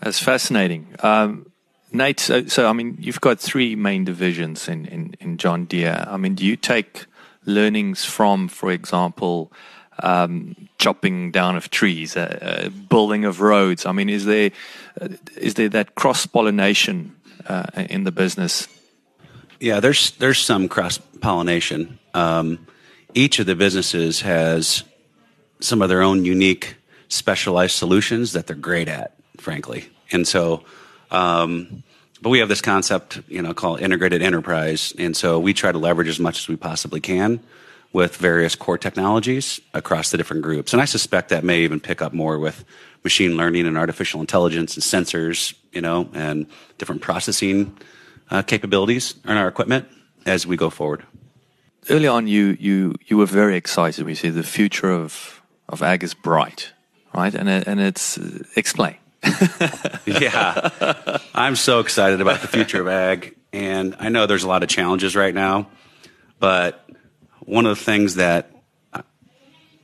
That's 0.00 0.18
fascinating. 0.18 0.94
Um, 1.00 1.46
Nate, 1.92 2.20
so, 2.20 2.46
so, 2.46 2.68
I 2.68 2.72
mean, 2.72 2.96
you've 2.98 3.20
got 3.20 3.38
three 3.38 3.76
main 3.76 4.04
divisions 4.04 4.68
in, 4.68 4.86
in, 4.86 5.14
in 5.20 5.36
John 5.36 5.66
Deere. 5.66 6.04
I 6.08 6.16
mean, 6.16 6.34
do 6.34 6.44
you 6.44 6.56
take 6.56 7.06
learnings 7.44 8.04
from, 8.04 8.48
for 8.48 8.72
example, 8.72 9.52
um, 9.98 10.56
chopping 10.78 11.30
down 11.30 11.56
of 11.56 11.70
trees, 11.70 12.16
uh, 12.16 12.38
uh, 12.42 12.68
building 12.88 13.24
of 13.24 13.40
roads? 13.40 13.84
I 13.84 13.92
mean, 13.92 14.08
is 14.08 14.24
there 14.24 14.50
uh, 15.00 15.08
is 15.36 15.54
there 15.54 15.68
that 15.68 15.94
cross 15.94 16.26
pollination 16.26 17.14
uh, 17.46 17.66
in 17.76 18.04
the 18.04 18.12
business? 18.12 18.68
Yeah, 19.60 19.80
there's 19.80 20.12
there's 20.12 20.38
some 20.38 20.68
cross 20.68 20.98
pollination. 21.20 21.98
Um, 22.14 22.66
each 23.14 23.38
of 23.38 23.46
the 23.46 23.54
businesses 23.54 24.22
has 24.22 24.82
some 25.62 25.82
of 25.82 25.88
their 25.88 26.02
own 26.02 26.24
unique 26.24 26.76
specialized 27.08 27.76
solutions 27.76 28.32
that 28.32 28.46
they're 28.46 28.56
great 28.56 28.88
at, 28.88 29.14
frankly. 29.38 29.88
And 30.10 30.26
so, 30.26 30.64
um, 31.10 31.82
but 32.20 32.30
we 32.30 32.38
have 32.38 32.48
this 32.48 32.60
concept, 32.60 33.20
you 33.28 33.42
know, 33.42 33.52
called 33.52 33.80
integrated 33.80 34.22
enterprise. 34.22 34.94
And 34.98 35.16
so 35.16 35.38
we 35.38 35.52
try 35.52 35.72
to 35.72 35.78
leverage 35.78 36.08
as 36.08 36.20
much 36.20 36.38
as 36.38 36.48
we 36.48 36.56
possibly 36.56 37.00
can 37.00 37.40
with 37.92 38.16
various 38.16 38.54
core 38.54 38.78
technologies 38.78 39.60
across 39.74 40.10
the 40.10 40.16
different 40.16 40.42
groups. 40.42 40.72
And 40.72 40.80
I 40.80 40.86
suspect 40.86 41.28
that 41.28 41.44
may 41.44 41.60
even 41.60 41.80
pick 41.80 42.00
up 42.00 42.12
more 42.12 42.38
with 42.38 42.64
machine 43.04 43.36
learning 43.36 43.66
and 43.66 43.76
artificial 43.76 44.20
intelligence 44.20 44.74
and 44.76 44.82
sensors, 44.82 45.54
you 45.72 45.80
know, 45.80 46.08
and 46.14 46.46
different 46.78 47.02
processing 47.02 47.76
uh, 48.30 48.42
capabilities 48.42 49.14
in 49.24 49.36
our 49.36 49.48
equipment 49.48 49.86
as 50.24 50.46
we 50.46 50.56
go 50.56 50.70
forward. 50.70 51.04
Early 51.90 52.06
on, 52.06 52.28
you 52.28 52.56
you 52.60 52.94
you 53.06 53.18
were 53.18 53.26
very 53.26 53.56
excited. 53.56 54.06
We 54.06 54.14
see 54.14 54.30
the 54.30 54.44
future 54.44 54.90
of 54.90 55.41
of 55.68 55.82
ag 55.82 56.02
is 56.02 56.14
bright, 56.14 56.72
right? 57.14 57.34
And 57.34 57.48
and 57.48 57.80
it's 57.80 58.18
uh, 58.18 58.44
explain. 58.56 58.96
yeah, 60.04 61.18
I'm 61.34 61.54
so 61.54 61.78
excited 61.78 62.20
about 62.20 62.40
the 62.40 62.48
future 62.48 62.80
of 62.80 62.88
ag, 62.88 63.36
and 63.52 63.94
I 64.00 64.08
know 64.08 64.26
there's 64.26 64.42
a 64.42 64.48
lot 64.48 64.62
of 64.62 64.68
challenges 64.68 65.14
right 65.14 65.34
now, 65.34 65.68
but 66.40 66.84
one 67.40 67.66
of 67.66 67.78
the 67.78 67.84
things 67.84 68.16
that 68.16 68.50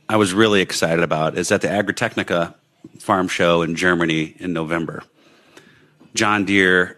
I 0.09 0.17
was 0.17 0.33
really 0.33 0.61
excited 0.61 1.03
about 1.03 1.37
is 1.37 1.49
that 1.49 1.61
the 1.61 1.67
Agritechnica 1.67 2.55
farm 2.97 3.27
show 3.27 3.61
in 3.61 3.75
Germany 3.75 4.35
in 4.39 4.53
November. 4.53 5.03
John 6.15 6.45
Deere 6.45 6.97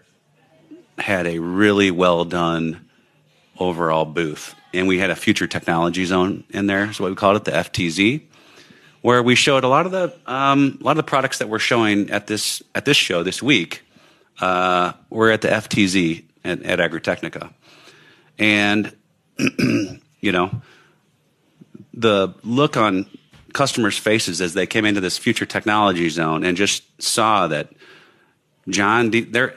had 0.98 1.26
a 1.26 1.38
really 1.38 1.90
well 1.90 2.24
done 2.24 2.88
overall 3.58 4.04
booth, 4.04 4.54
and 4.72 4.88
we 4.88 4.98
had 4.98 5.10
a 5.10 5.16
future 5.16 5.46
technology 5.46 6.04
zone 6.04 6.44
in 6.50 6.66
there, 6.66 6.86
what 6.86 7.10
we 7.10 7.14
called 7.14 7.36
it, 7.36 7.44
the 7.44 7.50
FTZ, 7.50 8.22
where 9.02 9.22
we 9.22 9.34
showed 9.34 9.64
a 9.64 9.68
lot 9.68 9.84
of 9.86 9.92
the 9.92 10.14
um, 10.26 10.78
a 10.80 10.84
lot 10.84 10.92
of 10.92 10.96
the 10.96 11.02
products 11.02 11.38
that 11.38 11.48
we're 11.48 11.58
showing 11.58 12.10
at 12.10 12.26
this 12.26 12.62
at 12.74 12.84
this 12.84 12.96
show 12.96 13.22
this 13.22 13.42
week. 13.42 13.82
Uh, 14.40 14.92
we're 15.10 15.30
at 15.30 15.42
the 15.42 15.48
FTZ 15.48 16.24
at, 16.44 16.62
at 16.62 16.78
Agritechnica, 16.78 17.52
and 18.38 18.96
you 19.38 20.32
know 20.32 20.62
the 21.92 22.34
look 22.42 22.76
on 22.76 23.06
customers' 23.52 23.98
faces 23.98 24.40
as 24.40 24.54
they 24.54 24.66
came 24.66 24.84
into 24.84 25.00
this 25.00 25.18
future 25.18 25.44
technology 25.44 26.08
zone 26.08 26.42
and 26.44 26.56
just 26.56 26.82
saw 27.02 27.46
that 27.48 27.68
John 28.68 29.12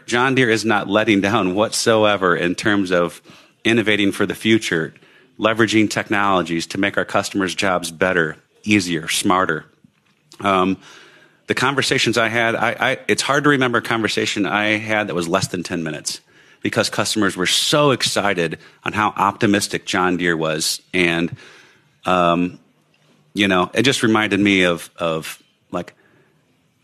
John 0.06 0.36
Deere 0.36 0.50
is 0.50 0.66
not 0.66 0.88
letting 0.88 1.22
down 1.22 1.56
whatsoever 1.56 2.36
in 2.36 2.56
terms 2.56 2.92
of 2.92 3.22
innovating 3.64 4.12
for 4.12 4.26
the 4.26 4.36
future, 4.36 4.94
leveraging 5.40 5.90
technologies 5.90 6.68
to 6.68 6.78
make 6.78 6.98
our 6.98 7.06
customers' 7.06 7.56
jobs 7.56 7.92
better, 7.92 8.38
easier, 8.65 9.08
smarter. 9.08 9.65
Um, 10.39 10.78
the 11.47 11.54
conversations 11.54 12.17
I 12.17 12.30
had, 12.30 12.56
I, 12.56 12.75
I, 12.80 12.99
it's 13.08 13.21
hard 13.21 13.43
to 13.43 13.51
remember 13.51 13.78
a 13.78 13.82
conversation 13.82 14.45
I 14.45 14.78
had 14.78 15.08
that 15.08 15.15
was 15.15 15.28
less 15.28 15.47
than 15.47 15.63
10 15.63 15.84
minutes 15.84 16.21
because 16.62 16.89
customers 16.89 17.38
were 17.38 17.45
so 17.45 17.91
excited 17.91 18.58
on 18.84 18.93
how 18.93 19.10
optimistic 19.15 19.86
John 19.86 20.17
Deere 20.17 20.36
was. 20.36 20.82
And, 20.93 21.36
um, 22.06 22.60
you 23.34 23.47
know, 23.47 23.69
it 23.73 23.84
just 23.84 24.01
reminded 24.01 24.39
me 24.39 24.63
of, 24.63 24.89
of 24.97 25.41
like, 25.71 25.93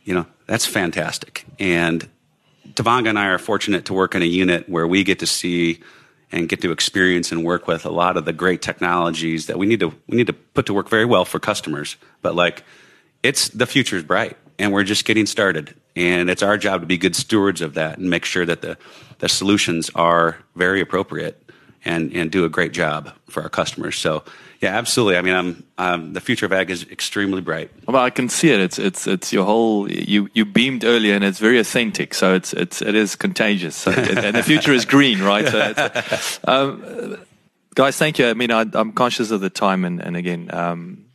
you 0.03 0.13
know, 0.13 0.27
that's 0.45 0.65
fantastic. 0.65 1.45
And 1.57 2.07
Tavonga 2.73 3.09
and 3.09 3.17
I 3.17 3.27
are 3.27 3.39
fortunate 3.39 3.85
to 3.85 3.93
work 3.93 4.13
in 4.13 4.21
a 4.21 4.25
unit 4.25 4.69
where 4.69 4.85
we 4.85 5.03
get 5.03 5.19
to 5.19 5.27
see 5.27 5.79
and 6.31 6.47
get 6.47 6.61
to 6.61 6.71
experience 6.71 7.31
and 7.31 7.43
work 7.43 7.67
with 7.67 7.85
a 7.85 7.89
lot 7.89 8.17
of 8.17 8.25
the 8.25 8.33
great 8.33 8.61
technologies 8.61 9.47
that 9.47 9.57
we 9.57 9.65
need 9.65 9.79
to 9.79 9.89
we 10.07 10.17
need 10.17 10.27
to 10.27 10.33
put 10.33 10.65
to 10.67 10.73
work 10.73 10.89
very 10.89 11.05
well 11.05 11.25
for 11.25 11.39
customers. 11.39 11.97
But 12.21 12.35
like 12.35 12.63
it's 13.23 13.49
the 13.49 13.65
future's 13.65 14.03
bright 14.03 14.37
and 14.57 14.71
we're 14.71 14.83
just 14.83 15.05
getting 15.05 15.25
started. 15.25 15.75
And 15.95 16.29
it's 16.29 16.43
our 16.43 16.57
job 16.57 16.81
to 16.81 16.87
be 16.87 16.97
good 16.97 17.15
stewards 17.15 17.61
of 17.61 17.73
that 17.73 17.97
and 17.97 18.09
make 18.09 18.23
sure 18.23 18.45
that 18.45 18.61
the, 18.61 18.77
the 19.19 19.27
solutions 19.27 19.89
are 19.93 20.37
very 20.55 20.79
appropriate 20.79 21.50
and, 21.85 22.13
and 22.13 22.31
do 22.31 22.45
a 22.45 22.49
great 22.49 22.73
job 22.73 23.11
for 23.29 23.43
our 23.43 23.49
customers. 23.49 23.97
So 23.97 24.23
yeah, 24.61 24.77
absolutely. 24.77 25.17
I 25.17 25.21
mean, 25.23 25.63
I'm, 25.79 26.13
the 26.13 26.21
future 26.21 26.45
of 26.45 26.53
ag 26.53 26.69
is 26.69 26.83
extremely 26.83 27.41
bright. 27.41 27.71
Well, 27.87 27.97
I 27.97 28.11
can 28.11 28.29
see 28.29 28.51
it. 28.51 28.59
It's 28.59 28.77
it's 28.77 29.07
it's 29.07 29.33
your 29.33 29.43
whole. 29.43 29.91
You 29.91 30.29
you 30.33 30.45
beamed 30.45 30.83
earlier, 30.83 31.15
and 31.15 31.23
it's 31.23 31.39
very 31.39 31.57
authentic. 31.57 32.13
So 32.13 32.35
it's 32.35 32.53
it's 32.53 32.81
it 32.81 32.93
is 32.93 33.15
contagious. 33.15 33.83
The 33.83 34.43
future 34.45 34.71
is 34.71 34.85
green, 34.85 35.21
right? 35.21 35.45
Um, 36.47 37.17
guys, 37.75 37.97
thank 37.97 38.19
you. 38.19 38.27
I 38.27 38.33
mean, 38.33 38.51
I, 38.51 38.65
am 38.73 38.91
conscious 38.93 39.31
of 39.31 39.41
the 39.41 39.49
time, 39.49 39.83
and 39.83 39.99
and 39.99 40.15
again. 40.15 40.53
Um, 40.53 41.05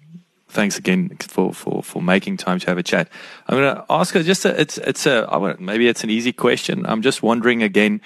thanks 0.48 0.78
again 0.78 1.14
for, 1.20 1.52
for, 1.52 1.82
for 1.82 2.00
making 2.00 2.38
time 2.38 2.58
to 2.58 2.66
have 2.66 2.78
a 2.78 2.82
chat. 2.82 3.10
I'm 3.46 3.58
going 3.58 3.74
to 3.74 3.84
ask 3.90 4.14
her 4.14 4.22
just 4.22 4.44
a, 4.46 4.58
it's 4.58 4.78
it's 4.78 5.04
a 5.04 5.56
maybe 5.60 5.86
it's 5.86 6.02
an 6.02 6.10
easy 6.10 6.32
question. 6.32 6.86
I'm 6.86 7.02
just 7.02 7.22
wondering 7.22 7.62
again 7.62 8.00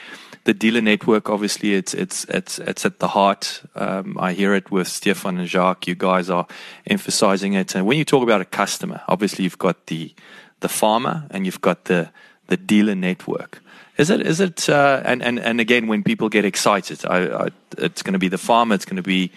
the 0.44 0.54
dealer 0.54 0.80
network, 0.80 1.28
obviously, 1.28 1.74
it's 1.74 1.94
it's 1.94 2.24
it's 2.24 2.58
it's 2.58 2.86
at 2.86 2.98
the 2.98 3.08
heart. 3.08 3.62
Um, 3.74 4.16
I 4.18 4.32
hear 4.32 4.54
it 4.54 4.70
with 4.70 4.88
Stefan 4.88 5.38
and 5.38 5.48
Jacques. 5.48 5.86
You 5.86 5.94
guys 5.94 6.30
are 6.30 6.46
emphasizing 6.86 7.54
it. 7.54 7.74
And 7.74 7.86
when 7.86 7.98
you 7.98 8.04
talk 8.04 8.22
about 8.22 8.40
a 8.40 8.46
customer, 8.46 9.02
obviously 9.08 9.44
you've 9.44 9.58
got 9.58 9.86
the 9.86 10.14
the 10.60 10.68
farmer 10.68 11.26
and 11.30 11.44
you've 11.44 11.60
got 11.60 11.84
the 11.84 12.10
the 12.46 12.56
dealer 12.56 12.94
network. 12.94 13.62
Is 13.98 14.08
it 14.08 14.26
is 14.26 14.40
it 14.40 14.68
uh, 14.68 15.02
and 15.04 15.22
and 15.22 15.38
and 15.38 15.60
again 15.60 15.86
when 15.86 16.02
people 16.02 16.30
get 16.30 16.44
excited, 16.44 17.04
I, 17.04 17.44
I, 17.44 17.48
it's 17.76 18.02
going 18.02 18.14
to 18.14 18.18
be 18.18 18.28
the 18.28 18.38
farmer, 18.38 18.74
it's 18.74 18.86
going 18.86 18.96
to 18.96 19.02
be 19.02 19.30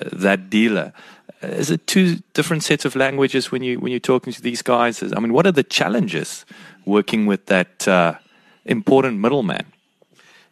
uh, 0.00 0.10
that 0.12 0.50
dealer. 0.50 0.92
Is 1.42 1.70
it 1.70 1.86
two 1.86 2.18
different 2.34 2.62
sets 2.64 2.84
of 2.84 2.94
languages 2.94 3.50
when 3.50 3.62
you 3.62 3.80
when 3.80 3.92
you're 3.92 4.00
talking 4.00 4.32
to 4.34 4.42
these 4.42 4.60
guys? 4.60 5.02
I 5.02 5.20
mean, 5.20 5.32
what 5.32 5.46
are 5.46 5.52
the 5.52 5.62
challenges 5.62 6.44
working 6.84 7.24
with 7.24 7.46
that 7.46 7.88
uh, 7.88 8.16
important 8.66 9.20
middleman? 9.20 9.64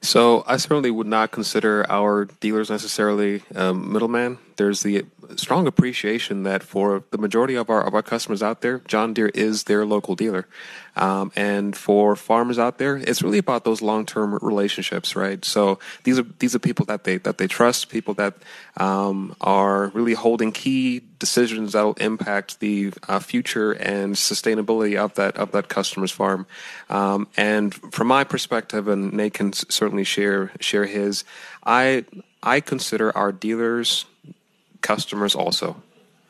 So 0.00 0.44
I 0.46 0.56
certainly 0.56 0.90
would 0.90 1.06
not 1.06 1.30
consider 1.30 1.84
our 1.90 2.26
dealers 2.40 2.70
necessarily 2.70 3.42
um, 3.54 3.92
middleman. 3.92 4.38
There's 4.58 4.82
the 4.82 5.06
strong 5.36 5.66
appreciation 5.66 6.42
that 6.42 6.62
for 6.62 7.04
the 7.10 7.18
majority 7.18 7.54
of 7.54 7.70
our 7.70 7.86
of 7.86 7.94
our 7.94 8.02
customers 8.02 8.42
out 8.42 8.60
there, 8.60 8.80
John 8.88 9.14
Deere 9.14 9.28
is 9.28 9.64
their 9.64 9.86
local 9.86 10.14
dealer. 10.14 10.46
Um, 10.96 11.30
and 11.36 11.76
for 11.76 12.16
farmers 12.16 12.58
out 12.58 12.78
there, 12.78 12.96
it's 12.96 13.22
really 13.22 13.38
about 13.38 13.62
those 13.64 13.80
long 13.80 14.04
term 14.04 14.36
relationships, 14.42 15.14
right? 15.14 15.44
So 15.44 15.78
these 16.02 16.18
are 16.18 16.26
these 16.40 16.56
are 16.56 16.58
people 16.58 16.84
that 16.86 17.04
they 17.04 17.18
that 17.18 17.38
they 17.38 17.46
trust, 17.46 17.88
people 17.88 18.14
that 18.14 18.34
um, 18.76 19.36
are 19.40 19.88
really 19.94 20.14
holding 20.14 20.50
key 20.50 21.02
decisions 21.20 21.72
that 21.72 21.82
will 21.82 21.94
impact 21.94 22.58
the 22.58 22.92
uh, 23.08 23.20
future 23.20 23.72
and 23.72 24.16
sustainability 24.16 24.96
of 24.96 25.14
that 25.14 25.36
of 25.36 25.52
that 25.52 25.68
customer's 25.68 26.10
farm. 26.10 26.46
Um, 26.90 27.28
and 27.36 27.72
from 27.74 28.08
my 28.08 28.24
perspective, 28.24 28.88
and 28.88 29.12
Nate 29.12 29.34
can 29.34 29.52
certainly 29.52 30.04
share 30.04 30.50
share 30.58 30.86
his, 30.86 31.22
I 31.64 32.04
I 32.42 32.60
consider 32.60 33.16
our 33.16 33.30
dealers 33.30 34.04
customers 34.92 35.34
also 35.34 35.68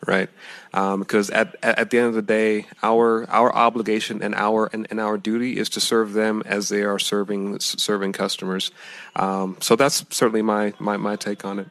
right? 0.07 0.29
Um, 0.73 1.01
because 1.01 1.31
at, 1.31 1.57
at 1.63 1.91
the 1.91 1.99
end 1.99 2.09
of 2.09 2.15
the 2.15 2.23
day, 2.23 2.67
our 2.83 3.29
our 3.31 3.55
obligation 3.55 4.23
and 4.23 4.35
our 4.35 4.71
and, 4.73 4.87
and, 4.91 5.01
our 5.01 5.19
duty 5.19 5.59
is 5.59 5.69
to 5.71 5.81
serve 5.81 6.13
them 6.13 6.43
as 6.47 6.69
they 6.69 6.83
are 6.83 6.99
serving 6.99 7.59
serving 7.61 8.13
customers. 8.13 8.71
Um, 9.17 9.57
so 9.61 9.77
that's 9.77 10.05
certainly 10.11 10.43
my, 10.43 10.73
my 10.79 10.97
my 10.97 11.17
take 11.17 11.45
on 11.45 11.59
it. 11.59 11.69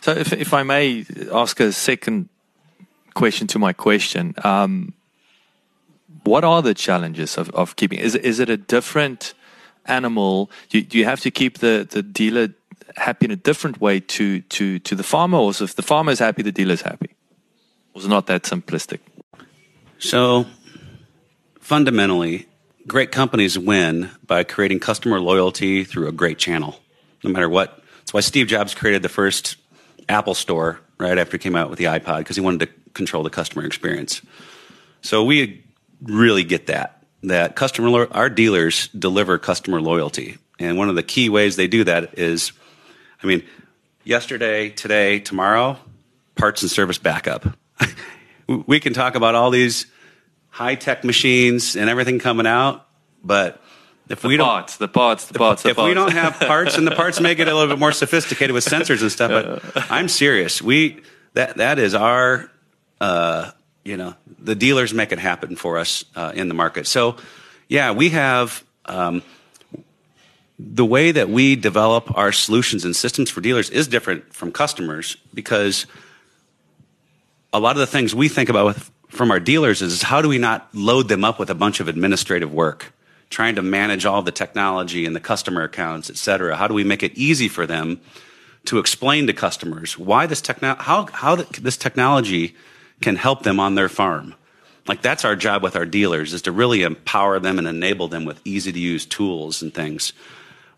So, 0.00 0.12
if 0.12 0.32
if 0.32 0.54
I 0.54 0.62
may 0.62 1.04
ask 1.32 1.60
a 1.60 1.72
second 1.72 2.28
question 3.14 3.46
to 3.48 3.58
my 3.58 3.72
question, 3.72 4.34
um, 4.44 4.94
what 6.24 6.44
are 6.44 6.62
the 6.62 6.74
challenges 6.74 7.36
of, 7.36 7.50
of 7.50 7.76
keeping? 7.76 7.98
Is 7.98 8.14
is 8.14 8.38
it 8.38 8.48
a 8.48 8.56
different 8.56 9.34
animal? 9.86 10.50
Do, 10.70 10.80
do 10.80 10.96
you 10.98 11.04
have 11.04 11.20
to 11.20 11.30
keep 11.30 11.58
the 11.58 11.86
the 11.90 12.02
dealer 12.02 12.48
happy 12.96 13.26
in 13.26 13.30
a 13.30 13.36
different 13.36 13.80
way 13.80 14.00
to 14.00 14.40
to 14.40 14.78
to 14.78 14.94
the 14.94 15.02
farmer, 15.02 15.38
or 15.38 15.50
if 15.50 15.74
the 15.74 15.82
farmer 15.82 16.12
is 16.12 16.18
happy, 16.18 16.42
the 16.42 16.52
dealer 16.52 16.74
is 16.74 16.82
happy? 16.82 17.14
It 17.94 18.08
not 18.08 18.26
that 18.26 18.42
simplistic? 18.42 19.00
So, 19.98 20.46
fundamentally, 21.60 22.46
great 22.86 23.12
companies 23.12 23.58
win 23.58 24.10
by 24.26 24.44
creating 24.44 24.80
customer 24.80 25.20
loyalty 25.20 25.84
through 25.84 26.08
a 26.08 26.12
great 26.12 26.38
channel, 26.38 26.80
no 27.22 27.30
matter 27.30 27.48
what. 27.48 27.82
That's 27.98 28.12
why 28.12 28.20
Steve 28.20 28.48
Jobs 28.48 28.74
created 28.74 29.02
the 29.02 29.08
first 29.08 29.56
Apple 30.08 30.34
Store 30.34 30.80
right 30.98 31.16
after 31.16 31.36
he 31.36 31.38
came 31.38 31.56
out 31.56 31.70
with 31.70 31.78
the 31.78 31.86
iPod 31.86 32.18
because 32.18 32.36
he 32.36 32.42
wanted 32.42 32.66
to 32.66 32.72
control 32.92 33.22
the 33.22 33.30
customer 33.30 33.64
experience. 33.64 34.20
So 35.00 35.24
we 35.24 35.64
really 36.02 36.44
get 36.44 36.66
that 36.66 37.04
that 37.22 37.56
customer 37.56 38.06
our 38.12 38.28
dealers 38.28 38.88
deliver 38.88 39.38
customer 39.38 39.80
loyalty, 39.80 40.36
and 40.58 40.76
one 40.76 40.88
of 40.88 40.96
the 40.96 41.02
key 41.02 41.28
ways 41.28 41.56
they 41.56 41.68
do 41.68 41.84
that 41.84 42.18
is 42.18 42.52
I 43.24 43.26
mean, 43.26 43.42
yesterday, 44.04 44.68
today, 44.68 45.18
tomorrow, 45.18 45.78
parts 46.34 46.60
and 46.60 46.70
service 46.70 46.98
backup. 46.98 47.46
we 48.66 48.80
can 48.80 48.92
talk 48.92 49.14
about 49.14 49.34
all 49.34 49.48
these 49.50 49.86
high 50.50 50.74
tech 50.74 51.04
machines 51.04 51.74
and 51.74 51.88
everything 51.88 52.18
coming 52.18 52.46
out, 52.46 52.86
but 53.24 53.62
if 54.10 54.20
the 54.20 54.28
we 54.28 54.36
parts, 54.36 54.76
don't, 54.76 54.86
the 54.86 54.92
parts, 54.92 55.24
the 55.26 55.38
parts, 55.38 55.62
the 55.62 55.70
if 55.70 55.76
parts. 55.76 55.88
we 55.88 55.94
don't 55.94 56.12
have 56.12 56.38
parts, 56.38 56.76
and 56.76 56.86
the 56.86 56.94
parts 56.94 57.18
make 57.18 57.38
it 57.38 57.48
a 57.48 57.54
little 57.54 57.74
bit 57.74 57.78
more 57.78 57.92
sophisticated 57.92 58.52
with 58.52 58.64
sensors 58.64 59.00
and 59.00 59.10
stuff. 59.10 59.30
But 59.74 59.90
I'm 59.90 60.08
serious. 60.08 60.60
We 60.60 61.00
that 61.32 61.56
that 61.56 61.78
is 61.78 61.94
our, 61.94 62.50
uh, 63.00 63.52
you 63.84 63.96
know, 63.96 64.14
the 64.38 64.54
dealers 64.54 64.92
make 64.92 65.12
it 65.12 65.18
happen 65.18 65.56
for 65.56 65.78
us 65.78 66.04
uh, 66.14 66.32
in 66.34 66.48
the 66.48 66.54
market. 66.54 66.86
So, 66.86 67.16
yeah, 67.68 67.92
we 67.92 68.10
have. 68.10 68.62
Um, 68.84 69.22
the 70.58 70.84
way 70.84 71.10
that 71.10 71.28
we 71.28 71.56
develop 71.56 72.16
our 72.16 72.30
solutions 72.30 72.84
and 72.84 72.94
systems 72.94 73.30
for 73.30 73.40
dealers 73.40 73.70
is 73.70 73.88
different 73.88 74.32
from 74.32 74.52
customers 74.52 75.16
because 75.32 75.86
a 77.52 77.58
lot 77.58 77.72
of 77.72 77.80
the 77.80 77.86
things 77.86 78.14
we 78.14 78.28
think 78.28 78.48
about 78.48 78.66
with, 78.66 78.90
from 79.08 79.30
our 79.30 79.40
dealers 79.40 79.82
is 79.82 80.02
how 80.02 80.22
do 80.22 80.28
we 80.28 80.38
not 80.38 80.68
load 80.72 81.08
them 81.08 81.24
up 81.24 81.38
with 81.38 81.50
a 81.50 81.54
bunch 81.54 81.80
of 81.80 81.88
administrative 81.88 82.52
work 82.52 82.92
trying 83.30 83.56
to 83.56 83.62
manage 83.62 84.06
all 84.06 84.22
the 84.22 84.30
technology 84.30 85.06
and 85.06 85.16
the 85.16 85.20
customer 85.20 85.62
accounts 85.62 86.08
et 86.08 86.16
cetera? 86.16 86.56
How 86.56 86.68
do 86.68 86.74
we 86.74 86.84
make 86.84 87.02
it 87.02 87.16
easy 87.16 87.48
for 87.48 87.66
them 87.66 88.00
to 88.66 88.78
explain 88.78 89.26
to 89.26 89.32
customers 89.32 89.98
why 89.98 90.26
this 90.26 90.40
techno- 90.40 90.76
how, 90.76 91.06
how 91.06 91.34
this 91.36 91.76
technology 91.76 92.54
can 93.00 93.16
help 93.16 93.42
them 93.42 93.58
on 93.58 93.74
their 93.74 93.88
farm? 93.88 94.34
Like 94.86 95.02
that's 95.02 95.24
our 95.24 95.34
job 95.34 95.64
with 95.64 95.74
our 95.74 95.86
dealers 95.86 96.32
is 96.32 96.42
to 96.42 96.52
really 96.52 96.82
empower 96.82 97.40
them 97.40 97.58
and 97.58 97.66
enable 97.66 98.06
them 98.06 98.24
with 98.24 98.40
easy 98.44 98.70
to 98.70 98.78
use 98.78 99.04
tools 99.04 99.60
and 99.60 99.74
things 99.74 100.12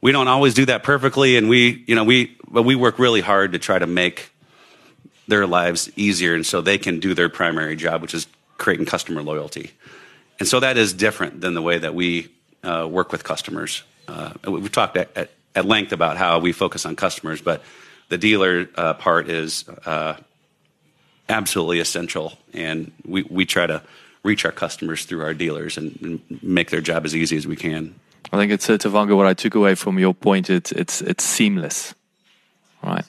we 0.01 0.13
don't 0.13 0.29
always 0.29 0.55
do 0.55 0.67
that 0.67 0.83
perfectly, 0.83 1.37
and 1.37 1.49
we, 1.49 1.85
you 1.87 1.95
know, 1.95 2.05
we, 2.05 2.37
but 2.49 2.63
we 2.63 2.75
work 2.75 2.99
really 2.99 3.21
hard 3.21 3.53
to 3.53 3.59
try 3.59 3.79
to 3.79 3.87
make 3.87 4.31
their 5.29 5.47
lives 5.47 5.91
easier, 5.97 6.35
and 6.35 6.47
so 6.47 6.61
they 6.61 6.79
can 6.79 7.01
do 7.01 7.15
their 7.15 7.29
primary 7.29 7.77
job, 7.77 8.03
which 8.03 8.15
is 8.15 8.27
creating 8.59 8.87
customer 8.87 9.23
loyalty. 9.23 9.73
And 10.39 10.49
so 10.49 10.61
that 10.61 10.77
is 10.77 10.93
different 10.93 11.41
than 11.41 11.55
the 11.55 11.63
way 11.63 11.79
that 11.79 11.95
we 11.95 12.29
uh, 12.63 12.87
work 12.91 13.13
with 13.13 13.25
customers. 13.25 13.83
Uh, 14.07 14.33
we've 14.47 14.71
talked 14.71 14.97
at, 14.97 15.17
at, 15.17 15.31
at, 15.55 15.65
length 15.65 15.93
about 15.93 16.17
how 16.17 16.39
we 16.39 16.53
focus 16.53 16.87
on 16.87 16.95
customers, 16.95 17.41
but 17.41 17.63
the 18.09 18.19
dealer 18.19 18.69
uh, 18.77 18.95
part 18.95 19.29
is 19.29 19.69
uh, 19.85 20.15
absolutely 21.29 21.81
essential, 21.81 22.39
and 22.53 22.93
we, 23.05 23.23
we 23.25 23.45
try 23.45 23.67
to 23.67 23.83
reach 24.23 24.45
our 24.45 24.53
customers 24.53 25.05
through 25.05 25.23
our 25.23 25.35
dealers 25.35 25.77
and, 25.77 25.99
and 26.03 26.43
make 26.43 26.71
their 26.71 26.81
job 26.81 27.05
as 27.05 27.15
easy 27.17 27.37
as 27.37 27.47
we 27.47 27.57
can. 27.57 27.95
I 28.33 28.37
think 28.37 28.53
it's 28.53 28.69
uh, 28.69 28.77
Tavonga. 28.77 29.17
What 29.17 29.27
I 29.27 29.35
took 29.35 29.55
away 29.55 29.75
from 29.75 29.99
your 29.99 30.15
point, 30.15 30.51
it's 30.51 30.73
it's 30.73 31.25
seamless, 31.25 31.95
right? 32.83 33.05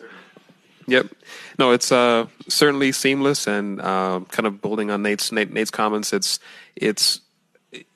Yep. 0.87 1.07
No, 1.59 1.71
it's 1.71 1.91
uh, 1.91 2.27
certainly 2.47 2.91
seamless 2.91 3.47
and 3.47 3.81
uh, 3.81 4.21
kind 4.29 4.47
of 4.47 4.61
building 4.61 4.89
on 4.89 5.01
Nate's 5.01 5.31
Nate, 5.31 5.51
Nate's 5.51 5.71
comments. 5.71 6.13
It's 6.13 6.39
it's 6.75 7.21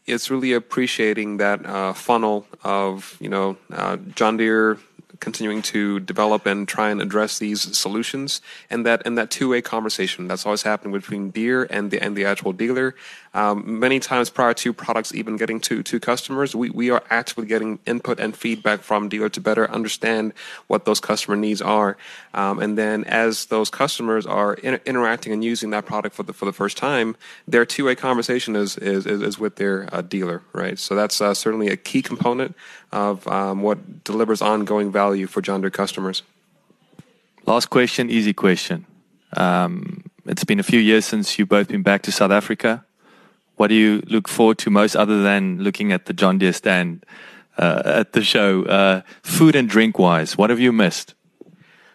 it's 0.06 0.30
really 0.30 0.54
appreciating 0.54 1.38
that 1.38 1.66
uh, 1.66 1.94
funnel 1.94 2.46
of 2.64 3.18
you 3.20 3.30
know 3.30 3.58
uh, 3.72 3.98
John 4.16 4.38
Deere 4.38 4.78
continuing 5.20 5.62
to 5.62 6.00
develop 6.00 6.48
and 6.48 6.68
try 6.68 6.90
and 6.90 7.00
address 7.00 7.38
these 7.38 7.78
solutions 7.78 8.42
and 8.70 8.86
that 8.86 9.04
and 9.06 9.18
that 9.18 9.30
two-way 9.30 9.62
conversation 9.62 10.28
that's 10.28 10.46
always 10.46 10.64
happening 10.64 10.92
between 10.92 11.30
Deere 11.30 11.64
and 11.70 11.92
the 11.92 12.02
and 12.04 12.18
the 12.18 12.26
actual 12.26 12.52
dealer 12.52 12.96
um, 13.34 13.80
many 13.80 14.00
times 14.00 14.30
prior 14.30 14.54
to 14.54 14.74
products 14.74 15.14
even 15.14 15.38
getting 15.38 15.60
to 15.60 15.84
to 15.84 16.00
customers 16.00 16.56
we, 16.56 16.70
we 16.70 16.90
are 16.90 17.04
actively 17.10 17.46
getting 17.46 17.80
input 17.86 18.20
and 18.20 18.36
feedback 18.36 18.82
from 18.82 19.10
dealer 19.10 19.30
to 19.30 19.42
better 19.42 19.70
understand 19.72 20.34
what 20.68 20.86
those 20.86 21.00
customer 21.00 21.38
needs 21.38 21.62
are 21.62 21.98
um, 22.34 22.60
and 22.60 22.78
then 22.78 23.04
as 23.06 23.46
those 23.46 23.70
customers 23.70 24.26
are 24.26 24.54
in, 24.56 24.80
interacting 24.86 25.34
and 25.34 25.44
using 25.44 25.70
that 25.70 25.86
product 25.86 26.16
for 26.16 26.24
the 26.24 26.34
for 26.34 26.46
the 26.46 26.54
first 26.54 26.78
time 26.78 27.16
their 27.48 27.66
two-way 27.66 27.96
conversation 27.96 28.56
is 28.56 28.78
is, 28.78 29.06
is 29.06 29.40
with 29.40 29.56
their 29.56 29.88
uh, 29.94 30.02
dealer 30.02 30.42
right 30.54 30.80
so 30.80 30.96
that's 30.96 31.22
uh, 31.22 31.34
certainly 31.34 31.68
a 31.68 31.78
key 31.78 32.02
component 32.02 32.56
of 32.92 33.28
um, 33.28 33.62
what 33.62 34.04
delivers 34.04 34.42
ongoing 34.42 34.92
value 34.92 35.28
for 35.28 35.42
John 35.42 35.62
Deere 35.62 35.70
customers. 35.70 36.24
Last 37.46 37.70
question, 37.70 38.10
easy 38.10 38.34
question. 38.34 38.86
Um, 39.36 40.04
it's 40.26 40.44
been 40.44 40.60
a 40.60 40.64
few 40.64 40.80
years 40.80 41.06
since 41.06 41.40
you've 41.40 41.50
both 41.50 41.70
been 41.70 41.84
back 41.84 42.04
to 42.04 42.12
South 42.12 42.32
Africa. 42.32 42.86
What 43.62 43.68
do 43.68 43.76
you 43.76 44.02
look 44.08 44.28
forward 44.28 44.58
to 44.66 44.72
most 44.72 44.96
other 44.96 45.22
than 45.22 45.62
looking 45.62 45.92
at 45.92 46.08
the 46.08 46.14
John 46.14 46.40
Deere 46.40 46.52
stand 46.52 47.06
uh, 47.60 47.84
at 47.86 48.14
the 48.14 48.24
show? 48.24 48.64
Uh, 48.64 49.02
food 49.22 49.56
and 49.56 49.70
drink 49.70 50.00
wise, 50.00 50.36
what 50.36 50.50
have 50.50 50.60
you 50.60 50.72
missed? 50.72 51.14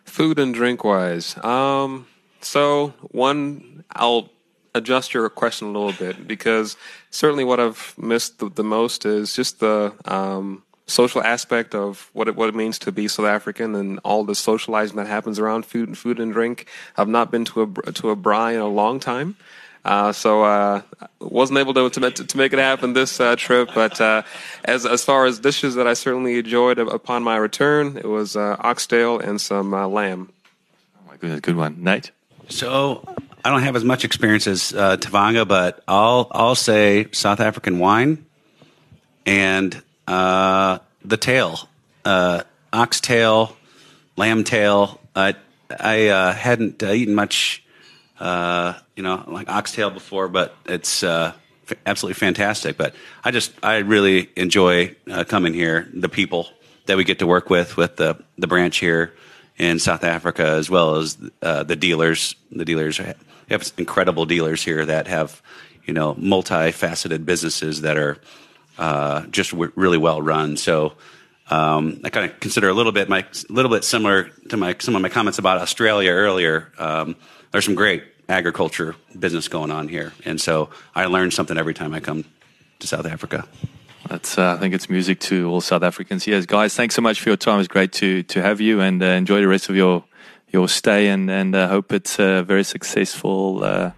Food 0.05 0.39
and 0.39 0.55
drink 0.55 0.85
wise. 0.85 1.37
Um, 1.45 2.07
so, 2.41 2.95
one, 3.11 3.83
I'll 3.91 4.31
adjust 4.77 5.13
your 5.13 5.29
question 5.29 5.67
a 5.67 5.73
little 5.73 5.93
bit 5.93 6.29
because 6.29 6.77
certainly 7.11 7.43
what 7.43 7.59
I've 7.59 7.97
missed 7.99 8.39
the, 8.39 8.49
the 8.49 8.63
most 8.63 9.05
is 9.05 9.35
just 9.35 9.59
the 9.59 9.93
um, 10.05 10.63
social 10.87 11.21
aspect 11.21 11.75
of 11.75 12.11
what 12.13 12.29
it 12.29 12.37
what 12.37 12.49
it 12.49 12.55
means 12.55 12.79
to 12.79 12.93
be 12.93 13.09
South 13.09 13.27
African 13.27 13.75
and 13.75 13.99
all 14.05 14.23
the 14.23 14.37
socializing 14.37 14.99
that 14.99 15.09
happens 15.09 15.41
around 15.41 15.67
food 15.67 15.89
and 15.89 15.99
food 15.99 16.21
and 16.21 16.33
drink. 16.33 16.69
I've 16.97 17.09
not 17.09 17.33
been 17.33 17.45
to 17.47 17.63
a 17.63 17.93
to 17.93 18.11
a 18.11 18.17
braai 18.17 18.55
in 18.55 18.61
a 18.61 18.69
long 18.69 19.01
time. 19.01 19.35
Uh, 19.87 20.13
so 20.13 20.43
uh, 20.43 20.83
wasn't 21.21 21.59
able 21.59 21.73
to, 21.73 21.89
to, 21.89 22.11
to 22.11 22.37
make 22.37 22.53
it 22.53 22.59
happen 22.59 22.93
this 22.93 23.21
uh, 23.21 23.37
trip, 23.37 23.71
but 23.75 24.01
uh, 24.01 24.23
as 24.65 24.85
as 24.85 25.05
far 25.05 25.27
as 25.27 25.39
dishes 25.39 25.77
that 25.77 25.87
I 25.87 25.95
certainly 25.95 26.39
enjoyed 26.39 26.79
upon 26.79 27.23
my 27.23 27.37
return, 27.37 27.97
it 27.97 28.09
was 28.09 28.35
uh, 28.35 28.57
oxtail 28.59 29.21
and 29.21 29.41
some 29.41 29.73
uh, 29.73 29.87
lamb. 29.87 30.33
Oh 30.99 31.09
my 31.09 31.17
goodness, 31.17 31.41
good 31.41 31.57
one, 31.57 31.85
Nate. 31.85 32.11
So 32.49 33.03
I 33.45 33.51
don't 33.51 33.63
have 33.63 33.77
as 33.77 33.85
much 33.85 34.05
experience 34.05 34.47
as 34.47 34.73
Tavonga, 34.73 35.47
but 35.47 35.83
I'll 35.87 36.27
I'll 36.33 36.57
say 36.57 37.07
South 37.13 37.39
African 37.39 37.79
wine 37.79 38.27
and 39.27 39.83
uh, 40.07 40.79
the 41.05 41.17
tail, 41.17 41.69
uh, 42.05 42.43
oxtail, 42.73 43.57
lamb 44.17 44.45
tail. 44.45 45.01
Uh, 45.15 45.33
I 45.79 46.09
uh, 46.09 46.33
hadn't 46.33 46.83
uh, 46.83 46.93
eaten 46.93 47.15
much, 47.15 47.65
uh, 48.21 48.75
you 48.95 49.03
know, 49.03 49.25
like 49.27 49.49
oxtail 49.49 49.91
before, 49.91 50.29
but 50.29 50.55
it's 50.67 51.03
uh, 51.03 51.33
f- 51.71 51.79
absolutely 51.85 52.15
fantastic. 52.15 52.77
But 52.77 52.95
I 53.25 53.31
just, 53.31 53.53
I 53.63 53.79
really 53.79 54.31
enjoy 54.37 54.97
uh, 55.11 55.25
coming 55.25 55.55
here. 55.55 55.89
The 55.93 56.09
people 56.09 56.49
that 56.87 56.97
we 56.97 57.05
get 57.05 57.19
to 57.19 57.27
work 57.27 57.51
with, 57.51 57.77
with 57.77 57.97
the 57.97 58.23
the 58.39 58.47
branch 58.47 58.79
here 58.79 59.13
in 59.59 59.79
South 59.79 60.05
Africa, 60.05 60.47
as 60.47 60.69
well 60.71 60.97
as 60.97 61.19
uh, 61.43 61.63
the 61.63 61.77
dealers. 61.77 62.35
The 62.51 62.65
dealers 62.65 62.99
we 62.99 63.07
have 63.51 63.73
incredible 63.79 64.27
dealers 64.27 64.63
here 64.63 64.85
that 64.87 65.07
have, 65.07 65.43
you 65.85 65.95
know, 65.95 66.15
multifaceted 66.15 67.25
businesses 67.25 67.83
that 67.83 67.97
are 67.97 68.19
uh, 68.79 69.27
just 69.27 69.53
w- 69.53 69.73
really 69.77 69.99
well 69.99 70.21
run. 70.21 70.57
So 70.57 70.95
um, 71.49 72.01
I 72.05 72.11
kind 72.11 72.31
of 72.31 72.41
consider 72.41 72.69
a 72.69 72.75
little 72.75 72.93
bit 72.93 73.09
my 73.09 73.21
a 73.21 73.53
little 73.53 73.71
bit 73.71 73.85
similar 73.85 74.25
to 74.49 74.57
my 74.57 74.77
some 74.79 74.97
of 74.97 75.03
my 75.03 75.09
comments 75.09 75.39
about 75.39 75.59
Australia 75.59 76.11
earlier. 76.11 76.73
Um, 76.79 77.17
there's 77.53 77.65
some 77.65 77.75
great 77.75 78.05
agriculture 78.29 78.97
business 79.19 79.49
going 79.49 79.71
on 79.71 79.89
here, 79.89 80.13
and 80.25 80.41
so 80.41 80.71
I 80.95 81.07
learn 81.07 81.31
something 81.31 81.57
every 81.57 81.75
time 81.75 81.95
I 81.95 82.01
come 82.01 82.25
to 82.79 82.87
South 82.87 83.07
Africa. 83.07 83.47
That's 84.09 84.39
uh, 84.39 84.55
I 84.55 84.57
think 84.59 84.75
it's 84.75 84.89
music 84.89 85.19
to 85.21 85.49
all 85.49 85.61
South 85.61 85.83
Africans. 85.83 86.27
Yes, 86.27 86.47
guys, 86.47 86.75
thanks 86.75 86.95
so 86.95 87.03
much 87.03 87.21
for 87.21 87.29
your 87.31 87.37
time. 87.37 87.59
It's 87.59 87.69
great 87.69 87.93
to 87.95 88.23
to 88.25 88.43
have 88.43 88.61
you, 88.61 88.81
and 88.81 89.03
uh, 89.03 89.07
enjoy 89.07 89.41
the 89.41 89.49
rest 89.49 89.69
of 89.69 89.77
your 89.77 90.05
your 90.53 90.69
stay, 90.69 91.09
and 91.09 91.31
and 91.31 91.55
uh, 91.55 91.69
hope 91.69 91.93
it's 91.93 92.19
a 92.19 92.43
very 92.43 92.65
successful 92.65 93.65
uh, 93.65 93.91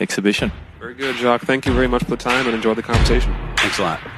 exhibition. 0.00 0.52
Very 0.78 0.94
good, 0.94 1.16
Jacques. 1.16 1.42
Thank 1.42 1.66
you 1.66 1.72
very 1.72 1.88
much 1.88 2.04
for 2.04 2.10
the 2.10 2.16
time, 2.16 2.46
and 2.46 2.54
enjoy 2.54 2.74
the 2.74 2.82
conversation. 2.82 3.34
Thanks 3.56 3.78
a 3.78 3.82
lot. 3.82 4.17